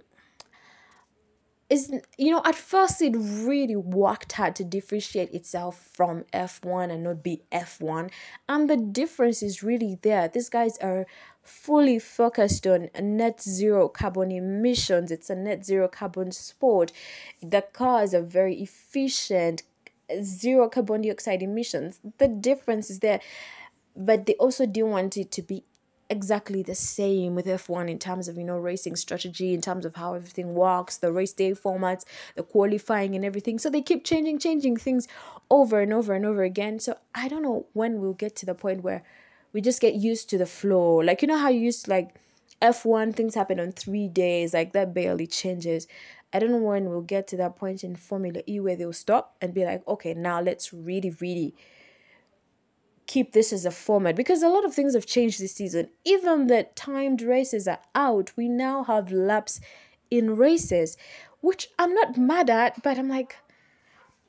is 1.69 1.91
you 2.17 2.31
know 2.31 2.41
at 2.45 2.55
first 2.55 3.01
it 3.01 3.15
really 3.15 3.75
worked 3.75 4.33
hard 4.33 4.55
to 4.55 4.63
differentiate 4.63 5.31
itself 5.33 5.89
from 5.93 6.23
f1 6.33 6.91
and 6.91 7.03
not 7.03 7.23
be 7.23 7.41
f1 7.51 8.11
and 8.47 8.69
the 8.69 8.77
difference 8.77 9.41
is 9.41 9.63
really 9.63 9.97
there. 10.01 10.27
These 10.27 10.49
guys 10.49 10.77
are 10.79 11.05
fully 11.41 11.99
focused 11.99 12.67
on 12.67 12.89
net 13.01 13.41
zero 13.41 13.89
carbon 13.89 14.31
emissions. 14.31 15.11
It's 15.11 15.29
a 15.29 15.35
net 15.35 15.65
zero 15.65 15.87
carbon 15.87 16.31
sport. 16.31 16.91
The 17.41 17.61
cars 17.61 18.13
are 18.13 18.21
very 18.21 18.61
efficient 18.61 19.63
zero 20.21 20.69
carbon 20.69 21.01
dioxide 21.01 21.41
emissions. 21.41 21.99
The 22.17 22.27
difference 22.27 22.89
is 22.89 22.99
there, 22.99 23.19
but 23.95 24.25
they 24.25 24.33
also 24.35 24.65
do 24.65 24.85
want 24.85 25.17
it 25.17 25.31
to 25.31 25.41
be 25.41 25.63
exactly 26.09 26.61
the 26.61 26.75
same 26.75 27.33
with 27.33 27.45
F1 27.45 27.89
in 27.89 27.97
terms 27.97 28.27
of 28.27 28.37
you 28.37 28.43
know 28.43 28.57
racing 28.57 28.95
strategy 28.95 29.53
in 29.53 29.61
terms 29.61 29.85
of 29.85 29.95
how 29.95 30.13
everything 30.13 30.53
works 30.53 30.97
the 30.97 31.11
race 31.11 31.33
day 31.33 31.51
formats 31.51 32.03
the 32.35 32.43
qualifying 32.43 33.15
and 33.15 33.25
everything. 33.25 33.57
So 33.57 33.69
they 33.69 33.81
keep 33.81 34.03
changing 34.03 34.39
changing 34.39 34.77
things 34.77 35.07
over 35.49 35.81
and 35.81 35.93
over 35.93 36.13
and 36.13 36.25
over 36.25 36.43
again. 36.43 36.79
So 36.79 36.97
I 37.15 37.27
don't 37.27 37.41
know 37.41 37.65
when 37.73 37.99
we'll 37.99 38.13
get 38.13 38.35
to 38.37 38.45
the 38.45 38.53
point 38.55 38.83
where 38.83 39.03
we 39.53 39.61
just 39.61 39.81
get 39.81 39.95
used 39.95 40.29
to 40.29 40.37
the 40.37 40.45
flow. 40.45 40.97
Like 40.97 41.21
you 41.21 41.27
know 41.27 41.37
how 41.37 41.49
you 41.49 41.61
used 41.61 41.87
like 41.87 42.15
F1 42.61 43.15
things 43.15 43.35
happen 43.35 43.59
on 43.59 43.71
3 43.71 44.07
days 44.09 44.53
like 44.53 44.73
that 44.73 44.93
barely 44.93 45.27
changes 45.27 45.87
I 46.33 46.39
don't 46.39 46.51
know 46.51 46.57
when 46.57 46.89
we'll 46.89 47.01
get 47.01 47.27
to 47.27 47.37
that 47.37 47.55
point 47.55 47.83
in 47.83 47.95
Formula 47.95 48.41
E 48.47 48.59
where 48.59 48.75
they'll 48.75 48.91
stop 48.91 49.35
and 49.39 49.53
be 49.53 49.63
like, 49.63 49.87
okay, 49.87 50.15
now 50.15 50.41
let's 50.41 50.73
really, 50.73 51.15
really 51.21 51.53
keep 53.05 53.33
this 53.33 53.53
as 53.53 53.65
a 53.65 53.71
format. 53.71 54.15
Because 54.15 54.41
a 54.41 54.49
lot 54.49 54.65
of 54.65 54.73
things 54.73 54.95
have 54.95 55.05
changed 55.05 55.39
this 55.39 55.53
season. 55.53 55.89
Even 56.03 56.47
the 56.47 56.67
timed 56.75 57.21
races 57.21 57.67
are 57.67 57.79
out. 57.93 58.31
We 58.35 58.49
now 58.49 58.83
have 58.83 59.11
laps 59.11 59.61
in 60.09 60.35
races, 60.35 60.97
which 61.41 61.69
I'm 61.77 61.93
not 61.93 62.17
mad 62.17 62.49
at, 62.49 62.81
but 62.81 62.97
I'm 62.97 63.09
like, 63.09 63.37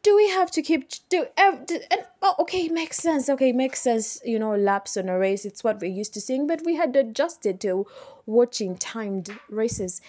do 0.02 0.14
we 0.14 0.28
have 0.28 0.50
to 0.50 0.60
keep 0.60 0.90
do, 1.08 1.24
and, 1.38 1.72
oh, 2.20 2.34
okay 2.40 2.68
makes 2.68 2.98
sense. 2.98 3.30
Okay 3.30 3.52
makes 3.52 3.80
sense 3.80 4.20
you 4.22 4.38
know 4.38 4.54
laps 4.54 4.98
on 4.98 5.08
a 5.08 5.18
race. 5.18 5.46
It's 5.46 5.64
what 5.64 5.80
we're 5.80 5.90
used 5.90 6.12
to 6.14 6.20
seeing. 6.20 6.46
But 6.46 6.60
we 6.66 6.76
had 6.76 6.94
adjusted 6.94 7.58
to 7.62 7.86
watching 8.26 8.76
timed 8.76 9.30
races 9.48 10.02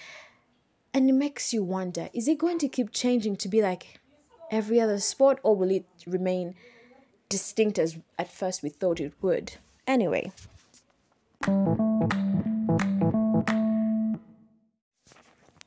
and 0.95 1.09
it 1.09 1.13
makes 1.13 1.53
you 1.53 1.61
wonder 1.61 2.07
is 2.13 2.29
it 2.29 2.37
going 2.37 2.57
to 2.57 2.69
keep 2.69 2.89
changing 2.91 3.35
to 3.35 3.49
be 3.49 3.61
like 3.61 3.99
every 4.49 4.79
other 4.79 4.97
sport, 4.99 5.39
or 5.43 5.53
will 5.55 5.69
it 5.69 5.85
remain 6.07 6.55
distinct 7.27 7.77
as 7.77 7.97
at 8.17 8.31
first 8.31 8.63
we 8.63 8.69
thought 8.69 9.01
it 9.01 9.13
would? 9.21 9.55
Anyway. 9.85 10.31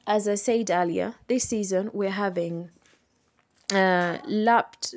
As 0.06 0.26
I 0.26 0.36
said 0.36 0.70
earlier, 0.70 1.16
this 1.26 1.44
season 1.44 1.90
we're 1.92 2.10
having 2.10 2.70
uh, 3.70 4.18
lapped 4.26 4.94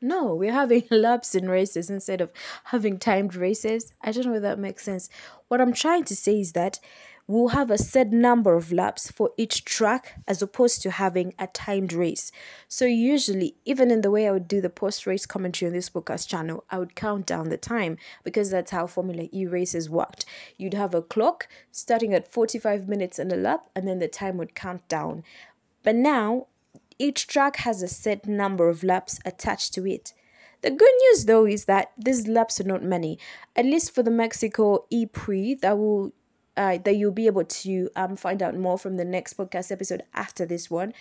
no, 0.00 0.34
we're 0.34 0.52
having 0.52 0.84
laps 0.90 1.34
in 1.34 1.48
races 1.48 1.90
instead 1.90 2.20
of 2.22 2.30
having 2.64 2.98
timed 2.98 3.34
races. 3.34 3.92
I 4.02 4.12
don't 4.12 4.26
know 4.26 4.34
if 4.34 4.42
that 4.42 4.58
makes 4.58 4.84
sense. 4.84 5.08
What 5.48 5.60
I'm 5.60 5.72
trying 5.72 6.04
to 6.04 6.16
say 6.16 6.40
is 6.40 6.52
that 6.52 6.78
we'll 7.26 7.48
have 7.48 7.70
a 7.70 7.78
set 7.78 8.12
number 8.12 8.54
of 8.54 8.70
laps 8.70 9.10
for 9.10 9.30
each 9.36 9.64
track 9.64 10.20
as 10.28 10.42
opposed 10.42 10.82
to 10.82 10.90
having 10.90 11.34
a 11.38 11.46
timed 11.46 11.92
race. 11.92 12.30
So 12.68 12.84
usually, 12.84 13.56
even 13.64 13.90
in 13.90 14.02
the 14.02 14.10
way 14.10 14.28
I 14.28 14.32
would 14.32 14.46
do 14.46 14.60
the 14.60 14.68
post-race 14.68 15.24
commentary 15.24 15.68
on 15.68 15.74
this 15.74 15.88
podcast 15.88 16.28
channel, 16.28 16.64
I 16.70 16.78
would 16.78 16.94
count 16.94 17.26
down 17.26 17.48
the 17.48 17.56
time 17.56 17.96
because 18.24 18.50
that's 18.50 18.72
how 18.72 18.86
Formula 18.86 19.28
E 19.32 19.46
races 19.46 19.88
worked. 19.88 20.26
You'd 20.58 20.74
have 20.74 20.94
a 20.94 21.02
clock 21.02 21.48
starting 21.72 22.12
at 22.12 22.30
45 22.30 22.88
minutes 22.88 23.18
in 23.18 23.32
a 23.32 23.36
lap 23.36 23.70
and 23.74 23.88
then 23.88 24.00
the 24.00 24.08
time 24.08 24.36
would 24.36 24.54
count 24.54 24.86
down. 24.88 25.24
But 25.82 25.94
now, 25.94 26.48
each 26.98 27.26
track 27.26 27.56
has 27.56 27.82
a 27.82 27.88
set 27.88 28.26
number 28.26 28.68
of 28.68 28.84
laps 28.84 29.18
attached 29.24 29.72
to 29.74 29.86
it. 29.86 30.12
The 30.60 30.70
good 30.70 30.92
news 31.02 31.26
though 31.26 31.46
is 31.46 31.66
that 31.66 31.92
these 31.98 32.26
laps 32.26 32.60
are 32.60 32.64
not 32.64 32.82
many. 32.82 33.18
At 33.56 33.66
least 33.66 33.94
for 33.94 34.02
the 34.02 34.10
Mexico 34.10 34.86
E 34.90 35.04
Prix, 35.06 35.56
that 35.56 35.76
will 35.76 36.12
uh, 36.56 36.78
that 36.84 36.96
you'll 36.96 37.12
be 37.12 37.26
able 37.26 37.44
to 37.44 37.88
um, 37.96 38.16
find 38.16 38.42
out 38.42 38.56
more 38.56 38.78
from 38.78 38.96
the 38.96 39.04
next 39.04 39.36
podcast 39.36 39.72
episode 39.72 40.02
after 40.14 40.46
this 40.46 40.70
one. 40.70 40.92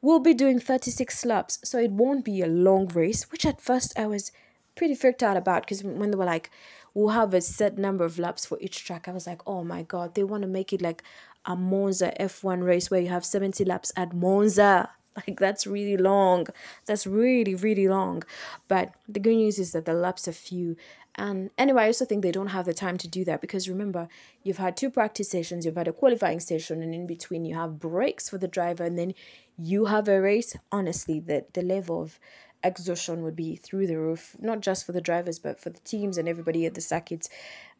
We'll 0.00 0.20
be 0.20 0.34
doing 0.34 0.60
36 0.60 1.24
laps, 1.24 1.58
so 1.64 1.78
it 1.78 1.90
won't 1.90 2.24
be 2.24 2.40
a 2.40 2.46
long 2.46 2.86
race, 2.88 3.30
which 3.32 3.44
at 3.44 3.60
first 3.60 3.98
I 3.98 4.06
was 4.06 4.30
pretty 4.76 4.94
freaked 4.94 5.24
out 5.24 5.36
about 5.36 5.62
because 5.62 5.82
when 5.82 6.12
they 6.12 6.16
were 6.16 6.24
like, 6.24 6.50
we'll 6.94 7.08
have 7.08 7.34
a 7.34 7.40
set 7.40 7.76
number 7.78 8.04
of 8.04 8.18
laps 8.18 8.46
for 8.46 8.58
each 8.60 8.84
track, 8.84 9.08
I 9.08 9.12
was 9.12 9.26
like, 9.26 9.42
oh 9.46 9.64
my 9.64 9.82
god, 9.82 10.14
they 10.14 10.22
want 10.22 10.42
to 10.42 10.48
make 10.48 10.72
it 10.72 10.80
like 10.80 11.02
a 11.44 11.56
Monza 11.56 12.12
F1 12.20 12.62
race 12.62 12.90
where 12.90 13.00
you 13.00 13.08
have 13.08 13.24
70 13.24 13.64
laps 13.64 13.92
at 13.96 14.14
Monza. 14.14 14.90
Like 15.26 15.40
that's 15.40 15.66
really 15.66 15.96
long. 15.96 16.46
That's 16.86 17.04
really, 17.04 17.56
really 17.56 17.88
long. 17.88 18.22
But 18.68 18.94
the 19.08 19.18
good 19.18 19.34
news 19.34 19.58
is 19.58 19.72
that 19.72 19.84
the 19.84 19.92
laps 19.92 20.28
are 20.28 20.32
few 20.32 20.76
and 21.18 21.50
anyway, 21.58 21.82
I 21.82 21.86
also 21.88 22.04
think 22.04 22.22
they 22.22 22.32
don't 22.32 22.48
have 22.48 22.64
the 22.64 22.72
time 22.72 22.96
to 22.98 23.08
do 23.08 23.24
that 23.24 23.40
because 23.40 23.68
remember, 23.68 24.08
you've 24.42 24.58
had 24.58 24.76
two 24.76 24.90
practice 24.90 25.30
sessions, 25.30 25.66
you've 25.66 25.76
had 25.76 25.88
a 25.88 25.92
qualifying 25.92 26.40
session, 26.40 26.82
and 26.82 26.94
in 26.94 27.06
between 27.06 27.44
you 27.44 27.54
have 27.56 27.78
breaks 27.78 28.28
for 28.28 28.38
the 28.38 28.48
driver, 28.48 28.84
and 28.84 28.98
then 28.98 29.14
you 29.58 29.86
have 29.86 30.08
a 30.08 30.20
race. 30.20 30.56
Honestly, 30.72 31.20
the, 31.20 31.44
the 31.52 31.62
level 31.62 32.00
of 32.00 32.18
exhaustion 32.64 33.22
would 33.22 33.36
be 33.36 33.56
through 33.56 33.86
the 33.86 33.98
roof, 33.98 34.36
not 34.40 34.60
just 34.60 34.86
for 34.86 34.92
the 34.92 35.00
drivers, 35.00 35.38
but 35.38 35.60
for 35.60 35.70
the 35.70 35.80
teams 35.80 36.18
and 36.18 36.28
everybody 36.28 36.64
at 36.66 36.74
the 36.74 36.80
circuits. 36.80 37.28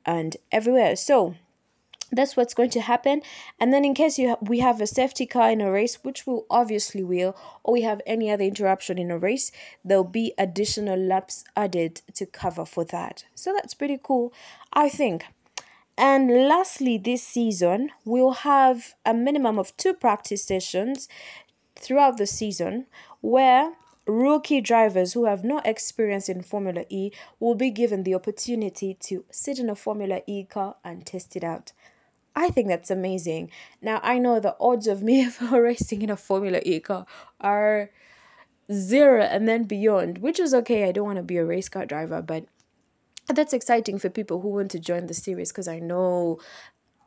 and 0.05 0.37
everywhere. 0.51 0.97
So 0.97 1.35
that's 2.11 2.37
what's 2.37 2.55
going 2.55 2.71
to 2.71 2.81
happen. 2.81 3.23
And 3.61 3.73
then 3.73 3.85
in 3.85 3.95
case 3.95 4.19
you 4.19 4.31
ha- 4.31 4.39
we 4.41 4.61
have 4.61 4.81
a 4.81 4.87
safety 4.87 5.27
car 5.27 5.51
in 5.51 5.61
a 5.61 5.71
race 5.71 5.99
which 6.03 6.27
will 6.27 6.47
obviously 6.51 7.03
will 7.03 7.37
or 7.63 7.75
we 7.75 7.83
have 7.83 8.01
any 8.07 8.31
other 8.31 8.45
interruption 8.45 8.99
in 8.99 9.11
a 9.11 9.19
race 9.19 9.53
there'll 9.85 10.05
be 10.05 10.33
additional 10.39 10.99
laps 10.99 11.45
added 11.57 12.03
to 12.15 12.27
cover 12.27 12.65
for 12.65 12.85
that. 12.85 13.25
So 13.35 13.53
that's 13.55 13.75
pretty 13.75 13.99
cool 14.03 14.33
i 14.73 14.89
think. 14.89 15.25
And 15.97 16.31
lastly 16.31 16.99
this 16.99 17.23
season 17.23 17.91
we'll 18.05 18.33
have 18.33 18.95
a 19.05 19.15
minimum 19.15 19.59
of 19.59 19.77
two 19.77 19.95
practice 19.95 20.45
sessions 20.45 21.09
throughout 21.77 22.17
the 22.17 22.27
season 22.27 22.87
where 23.21 23.73
rookie 24.07 24.61
drivers 24.61 25.13
who 25.13 25.27
have 25.27 25.45
no 25.45 25.61
experience 25.65 26.29
in 26.29 26.43
Formula 26.43 26.85
E 26.89 27.13
will 27.39 27.55
be 27.55 27.71
given 27.71 28.03
the 28.03 28.15
opportunity 28.15 28.95
to 28.95 29.25
sit 29.31 29.59
in 29.59 29.69
a 29.69 29.75
Formula 29.75 30.23
E 30.27 30.45
car 30.45 30.77
and 30.83 31.05
test 31.05 31.37
it 31.37 31.45
out. 31.45 31.73
I 32.39 32.51
think 32.51 32.69
that's 32.69 32.89
amazing. 32.89 33.51
Now 33.83 33.99
I 34.05 34.21
know 34.21 34.39
the 34.39 34.55
odds 34.61 34.87
of 34.87 35.03
me 35.03 35.25
ever 35.27 35.61
racing 35.61 36.03
in 36.03 36.11
a 36.11 36.17
Formula 36.17 36.61
E 36.65 36.79
car 36.79 37.05
are 37.41 37.91
zero 38.73 39.23
and 39.23 39.49
then 39.49 39.65
beyond, 39.65 40.19
which 40.19 40.39
is 40.39 40.55
okay. 40.55 40.85
I 40.85 40.93
don't 40.93 41.05
want 41.05 41.17
to 41.17 41.25
be 41.25 41.39
a 41.39 41.45
race 41.45 41.69
car 41.69 41.85
driver, 41.85 42.23
but 42.23 42.45
that's 43.27 43.53
exciting 43.53 43.99
for 43.99 44.09
people 44.09 44.41
who 44.41 44.51
want 44.51 44.71
to 44.71 44.79
join 44.79 45.07
the 45.07 45.15
series 45.15 45.51
because 45.51 45.67
I 45.67 45.81
know 45.81 46.39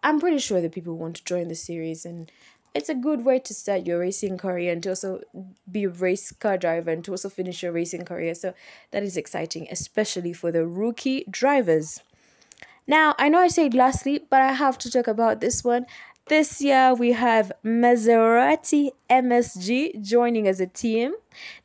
I'm 0.04 0.20
pretty 0.20 0.39
sure 0.39 0.60
that 0.60 0.74
people 0.74 0.98
want 0.98 1.15
to 1.15 1.24
join 1.24 1.48
the 1.48 1.56
series 1.56 2.04
and 2.06 2.30
it's 2.74 2.89
a 2.89 2.96
good 2.96 3.24
way 3.24 3.39
to 3.39 3.54
start 3.54 3.86
your 3.88 4.00
racing 4.00 4.38
career 4.38 4.74
and 4.74 4.84
to 4.84 4.89
also 4.89 5.22
be 5.72 5.86
a 5.86 5.89
race 5.89 6.34
car 6.34 6.58
driver 6.58 6.91
and 6.91 7.06
to 7.06 7.12
also 7.12 7.30
finish 7.30 7.63
your 7.63 7.72
racing 7.72 8.04
career. 8.04 8.36
So 8.36 8.54
that 8.91 9.02
is 9.02 9.15
exciting, 9.15 9.70
especially 9.72 10.34
for 10.34 10.52
the 10.52 10.67
rookie 10.67 11.24
drivers. 11.30 12.02
Now, 12.88 13.15
I 13.20 13.30
know 13.30 13.39
I 13.39 13.48
said 13.48 13.74
lastly, 13.74 14.26
but 14.30 14.41
I 14.41 14.54
have 14.54 14.78
to 14.80 14.91
talk 14.91 15.08
about 15.08 15.39
this 15.39 15.63
one. 15.63 15.86
This 16.28 16.62
year 16.62 16.94
we 16.94 17.12
have 17.12 17.52
Maserati 17.63 18.91
MSG 19.10 20.02
joining 20.02 20.48
as 20.48 20.60
a 20.60 20.67
team. 20.67 21.13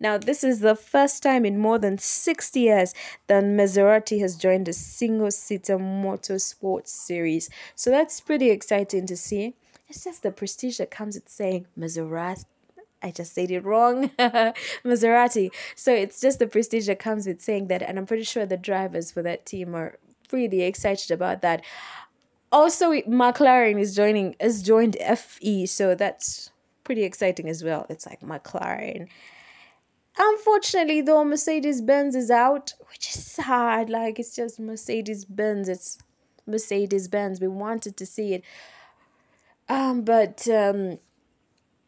Now, 0.00 0.18
this 0.18 0.42
is 0.42 0.60
the 0.60 0.74
first 0.74 1.22
time 1.22 1.44
in 1.44 1.58
more 1.58 1.78
than 1.78 1.98
60 1.98 2.60
years 2.60 2.94
that 3.28 3.44
Maserati 3.44 4.20
has 4.20 4.36
joined 4.36 4.68
a 4.68 4.72
single 4.72 5.30
seater 5.30 5.78
motorsports 5.78 6.88
series. 6.88 7.48
So 7.74 7.90
that's 7.90 8.20
pretty 8.20 8.50
exciting 8.50 9.06
to 9.06 9.16
see. 9.16 9.54
It's 9.88 10.02
just 10.04 10.22
the 10.22 10.32
prestige 10.32 10.78
that 10.78 10.90
comes 10.90 11.14
with 11.14 11.28
saying 11.28 11.66
Maserati. 11.78 12.44
I 13.02 13.10
just 13.12 13.34
said 13.34 13.50
it 13.50 13.64
wrong. 13.64 14.08
Maserati. 14.84 15.50
So 15.76 15.94
it's 15.94 16.20
just 16.20 16.40
the 16.40 16.46
prestige 16.46 16.86
that 16.86 16.98
comes 16.98 17.26
with 17.26 17.40
saying 17.40 17.68
that. 17.68 17.82
And 17.82 17.98
I'm 17.98 18.06
pretty 18.06 18.24
sure 18.24 18.46
the 18.46 18.56
drivers 18.56 19.12
for 19.12 19.22
that 19.22 19.46
team 19.46 19.76
are 19.76 19.98
really 20.32 20.62
excited 20.62 21.10
about 21.10 21.42
that. 21.42 21.64
Also, 22.52 22.92
McLaren 22.92 23.80
is 23.80 23.94
joining 23.94 24.36
has 24.40 24.62
joined 24.62 24.96
FE, 25.16 25.66
so 25.66 25.94
that's 25.94 26.50
pretty 26.84 27.02
exciting 27.02 27.48
as 27.48 27.64
well. 27.64 27.86
It's 27.88 28.06
like 28.06 28.20
McLaren. 28.20 29.08
Unfortunately, 30.18 31.02
though, 31.02 31.24
Mercedes 31.24 31.82
Benz 31.82 32.14
is 32.14 32.30
out, 32.30 32.72
which 32.88 33.08
is 33.14 33.24
sad. 33.24 33.90
Like 33.90 34.18
it's 34.18 34.34
just 34.34 34.58
Mercedes 34.58 35.24
Benz. 35.24 35.68
It's 35.68 35.98
Mercedes 36.46 37.08
Benz. 37.08 37.40
We 37.40 37.48
wanted 37.48 37.96
to 37.96 38.06
see 38.06 38.34
it, 38.34 38.44
um, 39.68 40.02
but 40.02 40.48
um, 40.48 40.98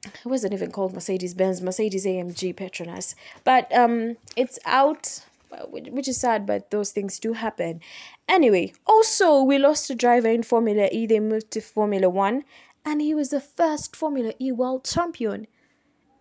it 0.05 0.25
wasn't 0.25 0.53
even 0.53 0.71
called 0.73 0.93
Mercedes 0.93 1.35
Benz. 1.35 1.63
Mercedes 1.63 2.05
AMG 2.05 2.55
Petronas, 2.55 3.15
but 3.45 3.73
um, 3.75 4.17
it's 4.37 4.59
out 4.67 5.25
which 5.71 6.09
is 6.09 6.21
sad, 6.21 6.47
but 6.47 6.71
those 6.71 6.93
things 6.93 7.19
do 7.19 7.33
happen. 7.33 7.81
Anyway, 8.29 8.73
also, 8.87 9.43
we 9.43 9.59
lost 9.59 9.91
a 9.91 9.95
driver 9.95 10.29
in 10.29 10.43
Formula 10.43 10.89
E. 10.93 11.07
They 11.07 11.21
moved 11.21 11.51
to 11.53 11.61
Formula 11.61 12.09
One, 12.09 12.45
and 12.85 13.01
he 13.01 13.15
was 13.15 13.31
the 13.31 13.41
first 13.41 13.97
Formula 13.97 14.33
E 14.39 14.53
world 14.53 14.85
champion. 14.85 15.47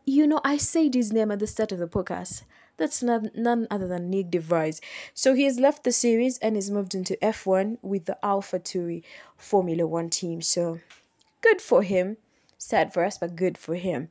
You 0.06 0.28
know, 0.28 0.40
I 0.44 0.58
said 0.58 0.94
his 0.94 1.12
name 1.12 1.32
at 1.32 1.40
the 1.40 1.48
start 1.48 1.72
of 1.72 1.80
the 1.80 1.88
podcast. 1.88 2.44
That's 2.78 3.02
none, 3.02 3.32
none 3.36 3.68
other 3.72 3.88
than 3.88 4.10
Nick 4.10 4.30
de 4.32 4.40
Vries. 4.40 4.80
So 5.14 5.34
he 5.34 5.44
has 5.46 5.60
left 5.60 5.84
the 5.84 5.92
series 5.92 6.38
and 6.38 6.56
is 6.56 6.70
moved 6.70 6.94
into 6.94 7.18
F1 7.22 7.78
with 7.82 8.06
the 8.06 8.18
AlphaTauri 8.24 9.04
Formula 9.36 9.88
One 9.88 10.10
team. 10.10 10.42
So 10.42 10.80
good 11.42 11.60
for 11.60 11.82
him. 11.82 12.18
Sad 12.58 12.94
for 12.94 13.04
us, 13.04 13.18
but 13.18 13.36
good 13.36 13.58
for 13.58 13.76
him. 13.76 14.10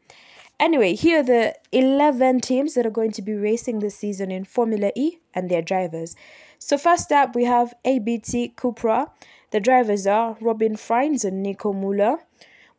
Anyway, 0.58 0.94
here 0.94 1.20
are 1.20 1.22
the 1.22 1.54
11 1.72 2.40
teams 2.40 2.74
that 2.74 2.86
are 2.86 2.90
going 2.90 3.12
to 3.12 3.20
be 3.20 3.34
racing 3.34 3.80
this 3.80 3.96
season 3.96 4.30
in 4.30 4.44
Formula 4.44 4.90
E 4.94 5.18
and 5.34 5.50
their 5.50 5.60
drivers. 5.60 6.16
So, 6.58 6.78
first 6.78 7.12
up, 7.12 7.34
we 7.34 7.44
have 7.44 7.74
ABT 7.84 8.54
Cupra. 8.56 9.10
The 9.50 9.60
drivers 9.60 10.06
are 10.06 10.38
Robin 10.40 10.76
Frijns 10.76 11.24
and 11.24 11.42
Nico 11.42 11.74
Muller. 11.74 12.20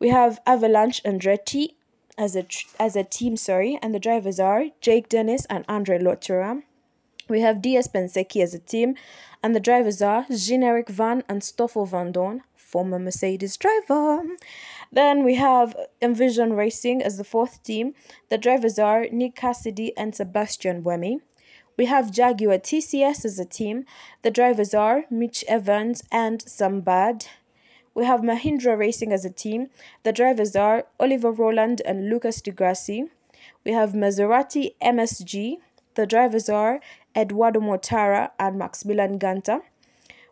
We 0.00 0.08
have 0.08 0.40
Avalanche 0.44 1.02
Andretti 1.04 1.74
as 2.18 2.34
a, 2.34 2.46
as 2.80 2.96
a 2.96 3.04
team, 3.04 3.36
sorry, 3.36 3.78
and 3.80 3.94
the 3.94 4.00
drivers 4.00 4.40
are 4.40 4.66
Jake 4.80 5.08
Dennis 5.08 5.46
and 5.48 5.64
Andre 5.68 6.00
Lotterer. 6.00 6.62
We 7.28 7.42
have 7.42 7.62
DS 7.62 7.88
Penske 7.88 8.42
as 8.42 8.54
a 8.54 8.58
team, 8.58 8.96
and 9.42 9.54
the 9.54 9.60
drivers 9.60 10.02
are 10.02 10.26
Jean-Eric 10.34 10.88
Vergne 10.88 11.22
and 11.28 11.44
Stoffel 11.44 11.86
Vandoorne, 11.86 12.40
former 12.56 12.98
Mercedes 12.98 13.56
driver. 13.56 14.22
Then 14.90 15.24
we 15.24 15.34
have 15.34 15.76
Envision 16.00 16.54
Racing 16.54 17.02
as 17.02 17.18
the 17.18 17.24
fourth 17.24 17.62
team. 17.62 17.94
The 18.30 18.38
drivers 18.38 18.78
are 18.78 19.06
Nick 19.12 19.34
Cassidy 19.34 19.96
and 19.96 20.14
Sebastian 20.14 20.82
Buemi. 20.82 21.20
We 21.76 21.86
have 21.86 22.10
Jaguar 22.10 22.58
TCS 22.58 23.24
as 23.24 23.38
a 23.38 23.44
team. 23.44 23.84
The 24.22 24.30
drivers 24.30 24.74
are 24.74 25.04
Mitch 25.10 25.44
Evans 25.46 26.02
and 26.10 26.42
Sam 26.42 26.80
Bird. 26.80 27.26
We 27.94 28.04
have 28.04 28.20
Mahindra 28.20 28.78
Racing 28.78 29.12
as 29.12 29.24
a 29.24 29.30
team. 29.30 29.68
The 30.02 30.12
drivers 30.12 30.56
are 30.56 30.86
Oliver 30.98 31.30
Rowland 31.30 31.82
and 31.84 32.08
Lucas 32.08 32.40
di 32.40 32.50
Grassi. 32.50 33.04
We 33.64 33.72
have 33.72 33.92
Maserati 33.92 34.74
MSG. 34.82 35.58
The 35.94 36.06
drivers 36.06 36.48
are 36.48 36.80
Eduardo 37.16 37.60
Mortara 37.60 38.30
and 38.38 38.58
Maximilian 38.58 39.18
Günther. 39.18 39.60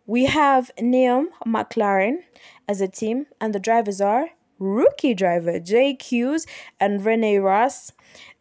We 0.07 0.27
have 0.27 0.71
Neom 0.79 1.27
McLaren 1.45 2.23
as 2.69 2.81
a 2.81 2.89
team, 2.89 3.27
and 3.41 3.53
the 3.53 3.59
drivers 3.59 4.01
are 4.01 4.31
rookie 4.59 5.15
driver 5.15 5.59
Jake 5.59 6.03
Hughes 6.03 6.47
and 6.81 7.05
Rene 7.05 7.39
Rast. 7.39 7.93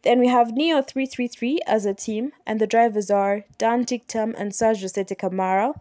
Then 0.02 0.20
we 0.20 0.28
have 0.28 0.48
NIO 0.48 0.86
333 0.86 1.60
as 1.66 1.84
a 1.84 1.94
team, 1.94 2.32
and 2.46 2.60
the 2.60 2.66
drivers 2.66 3.10
are 3.10 3.44
Dan 3.58 3.84
Ticktum 3.84 4.34
and 4.38 4.52
Sergio 4.52 4.88
Sette 4.88 5.18
Camara. 5.18 5.72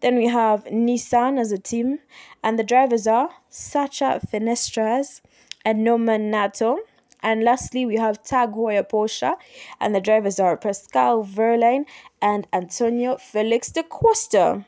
Then 0.00 0.16
we 0.16 0.26
have 0.26 0.64
Nissan 0.64 1.38
as 1.40 1.52
a 1.52 1.58
team, 1.58 2.00
and 2.42 2.58
the 2.58 2.64
drivers 2.64 3.06
are 3.06 3.30
Sacha 3.48 4.20
Fenestraz 4.26 5.20
and 5.64 5.84
Norman 5.84 6.30
Nato. 6.30 6.78
And 7.22 7.44
lastly, 7.44 7.86
we 7.86 7.96
have 7.96 8.22
Tag 8.24 8.50
Heuer 8.50 8.82
Porsche, 8.82 9.34
and 9.80 9.94
the 9.94 10.00
drivers 10.00 10.40
are 10.40 10.56
Pascal 10.56 11.24
Wehrlein 11.24 11.84
and 12.20 12.48
Antonio 12.52 13.16
Felix 13.16 13.70
da 13.70 13.82
Costa. 13.84 14.64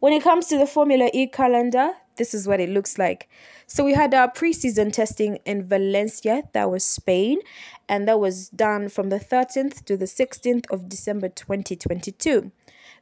When 0.00 0.12
it 0.12 0.24
comes 0.24 0.46
to 0.48 0.58
the 0.58 0.66
Formula 0.66 1.08
E 1.14 1.28
calendar, 1.28 1.92
this 2.16 2.34
is 2.34 2.46
what 2.46 2.60
it 2.60 2.68
looks 2.68 2.98
like. 2.98 3.28
So 3.66 3.84
we 3.84 3.94
had 3.94 4.14
our 4.14 4.30
preseason 4.30 4.92
testing 4.92 5.38
in 5.44 5.66
Valencia, 5.66 6.42
that 6.52 6.70
was 6.70 6.84
Spain, 6.84 7.38
and 7.88 8.06
that 8.08 8.20
was 8.20 8.48
done 8.50 8.88
from 8.88 9.08
the 9.08 9.18
13th 9.18 9.84
to 9.86 9.96
the 9.96 10.06
16th 10.06 10.70
of 10.70 10.88
December 10.88 11.28
2022. 11.28 12.50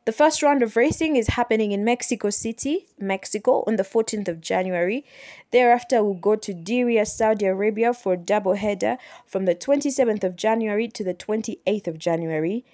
The 0.07 0.13
first 0.13 0.43
round 0.43 0.63
of 0.63 0.77
racing 0.77 1.17
is 1.17 1.29
happening 1.29 1.73
in 1.73 1.85
Mexico 1.85 2.31
City, 2.31 2.87
Mexico, 2.99 3.65
on 3.67 3.77
the 3.77 3.83
14th 3.83 4.29
of 4.29 4.41
January. 4.41 5.05
Thereafter, 5.51 6.03
we'll 6.03 6.15
go 6.15 6.37
to 6.37 6.55
Diriyah, 6.55 7.07
Saudi 7.07 7.45
Arabia 7.45 7.93
for 7.93 8.15
a 8.15 8.17
double 8.17 8.55
header 8.55 8.97
from 9.27 9.45
the 9.45 9.55
27th 9.55 10.25
of 10.25 10.37
January 10.37 10.89
to 10.89 11.05
the 11.05 11.15
28th 11.15 11.87
of 11.87 11.99
January 11.99 12.65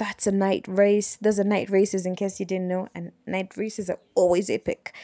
that's 0.00 0.26
a 0.26 0.32
night 0.32 0.64
race. 0.66 1.18
There's 1.20 1.38
a 1.38 1.44
night 1.44 1.68
races 1.68 2.06
in 2.06 2.16
case 2.16 2.40
you 2.40 2.46
didn't 2.46 2.68
know, 2.68 2.88
and 2.94 3.12
night 3.26 3.54
races 3.54 3.90
are 3.90 3.98
always 4.14 4.48
epic. 4.48 4.94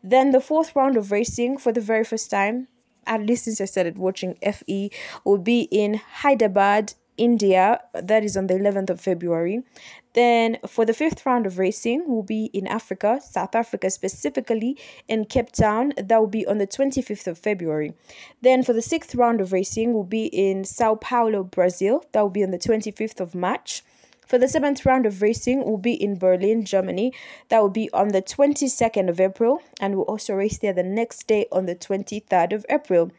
Then 0.00 0.30
the 0.30 0.40
fourth 0.40 0.76
round 0.76 0.96
of 0.96 1.10
racing 1.10 1.58
for 1.58 1.72
the 1.72 1.80
very 1.80 2.04
first 2.04 2.30
time, 2.30 2.68
at 3.04 3.26
least 3.26 3.44
since 3.46 3.60
I 3.60 3.64
started 3.64 3.98
watching 3.98 4.36
FE, 4.36 4.92
will 5.24 5.38
be 5.38 5.62
in 5.72 5.94
Hyderabad, 5.94 6.94
India. 7.16 7.80
That 7.94 8.22
is 8.22 8.36
on 8.36 8.46
the 8.46 8.54
11th 8.54 8.90
of 8.90 9.00
February. 9.00 9.64
Then 10.12 10.58
for 10.68 10.84
the 10.84 10.94
fifth 10.94 11.26
round 11.26 11.46
of 11.46 11.58
racing 11.58 12.08
will 12.08 12.22
be 12.22 12.44
in 12.54 12.68
Africa, 12.68 13.20
South 13.20 13.56
Africa 13.56 13.90
specifically, 13.90 14.78
in 15.08 15.24
Cape 15.24 15.50
Town. 15.50 15.94
That 15.96 16.20
will 16.20 16.28
be 16.28 16.46
on 16.46 16.58
the 16.58 16.68
25th 16.68 17.26
of 17.26 17.38
February. 17.38 17.92
Then 18.40 18.62
for 18.62 18.72
the 18.72 18.82
sixth 18.82 19.16
round 19.16 19.40
of 19.40 19.52
racing 19.52 19.94
will 19.94 20.04
be 20.04 20.26
in 20.26 20.62
Sao 20.64 20.94
Paulo, 20.94 21.42
Brazil. 21.42 22.04
That 22.12 22.20
will 22.20 22.30
be 22.30 22.44
on 22.44 22.52
the 22.52 22.58
25th 22.58 23.18
of 23.18 23.34
March. 23.34 23.82
For 24.26 24.38
the 24.38 24.48
seventh 24.48 24.86
round 24.86 25.04
of 25.06 25.20
racing 25.20 25.64
will 25.64 25.78
be 25.78 25.92
in 25.92 26.18
Berlin, 26.18 26.64
Germany. 26.64 27.12
That 27.48 27.60
will 27.60 27.68
be 27.68 27.90
on 27.92 28.08
the 28.08 28.22
22nd 28.22 29.08
of 29.08 29.20
April, 29.20 29.60
and 29.80 29.94
we'll 29.94 30.04
also 30.04 30.34
race 30.34 30.58
there 30.58 30.72
the 30.72 30.82
next 30.82 31.26
day 31.26 31.46
on 31.52 31.66
the 31.66 31.76
23rd 31.76 32.52
of 32.52 32.64
April. 32.70 33.12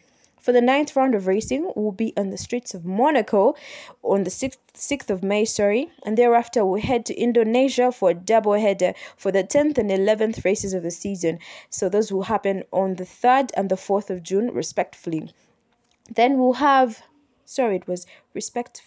For 0.46 0.52
the 0.52 0.62
ninth 0.62 0.96
round 0.96 1.16
of 1.16 1.26
racing, 1.26 1.72
will 1.76 1.92
be 1.92 2.14
on 2.16 2.30
the 2.30 2.38
streets 2.38 2.76
of 2.76 2.86
Monaco 2.86 3.56
on 4.04 4.26
the 4.26 4.30
6th, 4.30 4.58
6th 4.76 5.10
of 5.10 5.24
May, 5.24 5.44
sorry, 5.44 5.90
and 6.04 6.18
thereafter 6.18 6.64
we'll 6.64 6.82
head 6.82 7.04
to 7.08 7.16
Indonesia 7.16 7.92
for 7.92 8.12
a 8.12 8.14
double 8.14 8.54
header 8.54 8.94
for 9.18 9.32
the 9.32 9.44
10th 9.44 9.80
and 9.80 9.90
11th 9.90 10.46
races 10.46 10.74
of 10.74 10.84
the 10.84 10.92
season. 10.92 11.40
So 11.72 11.90
those 11.90 12.12
will 12.12 12.24
happen 12.24 12.64
on 12.72 12.96
the 12.96 13.06
3rd 13.06 13.50
and 13.58 13.70
the 13.70 13.76
4th 13.76 14.12
of 14.12 14.22
June, 14.22 14.52
respectively. 14.54 15.32
Then 16.14 16.38
we'll 16.38 16.54
have, 16.54 17.02
sorry, 17.46 17.78
it 17.78 17.88
was 17.88 18.06
respect 18.36 18.84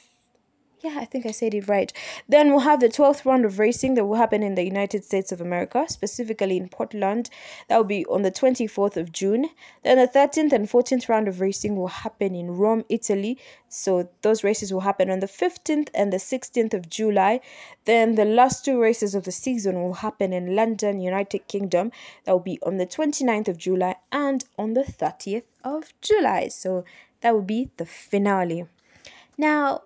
yeah, 0.81 0.97
I 1.01 1.05
think 1.05 1.27
I 1.27 1.33
said 1.33 1.55
it 1.55 1.69
right. 1.69 1.93
Then 2.29 2.51
we'll 2.51 2.61
have 2.61 2.81
the 2.81 2.89
12th 2.89 3.25
round 3.25 3.45
of 3.45 3.59
racing 3.59 3.95
that 3.95 4.05
will 4.05 4.17
happen 4.17 4.43
in 4.43 4.55
the 4.55 4.63
United 4.65 5.05
States 5.05 5.33
of 5.33 5.41
America, 5.41 5.87
specifically 5.89 6.57
in 6.57 6.69
Portland. 6.69 7.31
That 7.69 7.77
will 7.77 7.85
be 7.85 8.07
on 8.07 8.23
the 8.23 8.31
24th 8.31 8.97
of 8.97 9.13
June. 9.13 9.49
Then 9.83 9.99
the 9.99 10.07
13th 10.07 10.53
and 10.53 10.69
14th 10.69 11.09
round 11.09 11.27
of 11.27 11.41
racing 11.41 11.77
will 11.77 11.89
happen 11.89 12.35
in 12.35 12.57
Rome, 12.57 12.85
Italy. 12.89 13.39
So 13.69 14.09
those 14.23 14.45
races 14.45 14.73
will 14.73 14.81
happen 14.81 15.11
on 15.11 15.21
the 15.21 15.27
15th 15.27 15.89
and 15.95 16.13
the 16.13 16.19
16th 16.19 16.75
of 16.75 16.89
July. 16.89 17.41
Then 17.85 18.15
the 18.15 18.25
last 18.25 18.65
two 18.65 18.81
races 18.81 19.15
of 19.15 19.25
the 19.25 19.33
season 19.33 19.83
will 19.83 19.95
happen 19.95 20.33
in 20.33 20.55
London, 20.55 21.01
United 21.01 21.49
Kingdom. 21.49 21.91
That 22.25 22.33
will 22.33 22.41
be 22.41 22.59
on 22.63 22.77
the 22.77 22.87
29th 22.87 23.49
of 23.49 23.59
July 23.59 23.97
and 24.13 24.45
on 24.57 24.75
the 24.75 24.85
30th 24.85 25.45
of 25.65 25.93
July. 26.01 26.49
So 26.49 26.85
that 27.21 27.35
will 27.35 27.43
be 27.43 27.71
the 27.79 27.87
finale. 27.87 28.67
Now, 29.37 29.83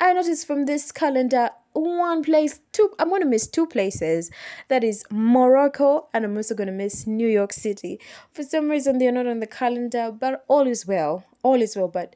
I 0.00 0.12
noticed 0.12 0.46
from 0.46 0.66
this 0.66 0.92
calendar 0.92 1.50
one 1.74 2.22
place, 2.22 2.60
two, 2.72 2.90
I'm 2.98 3.08
going 3.08 3.22
to 3.22 3.26
miss 3.26 3.46
two 3.46 3.66
places. 3.66 4.30
That 4.68 4.84
is 4.84 5.04
Morocco, 5.10 6.08
and 6.12 6.24
I'm 6.24 6.36
also 6.36 6.54
going 6.54 6.66
to 6.66 6.72
miss 6.72 7.06
New 7.06 7.28
York 7.28 7.52
City. 7.52 7.98
For 8.32 8.42
some 8.42 8.68
reason, 8.68 8.98
they're 8.98 9.12
not 9.12 9.26
on 9.26 9.40
the 9.40 9.46
calendar, 9.46 10.12
but 10.12 10.44
all 10.48 10.66
is 10.66 10.86
well. 10.86 11.24
All 11.42 11.62
is 11.62 11.76
well. 11.76 11.88
But 11.88 12.14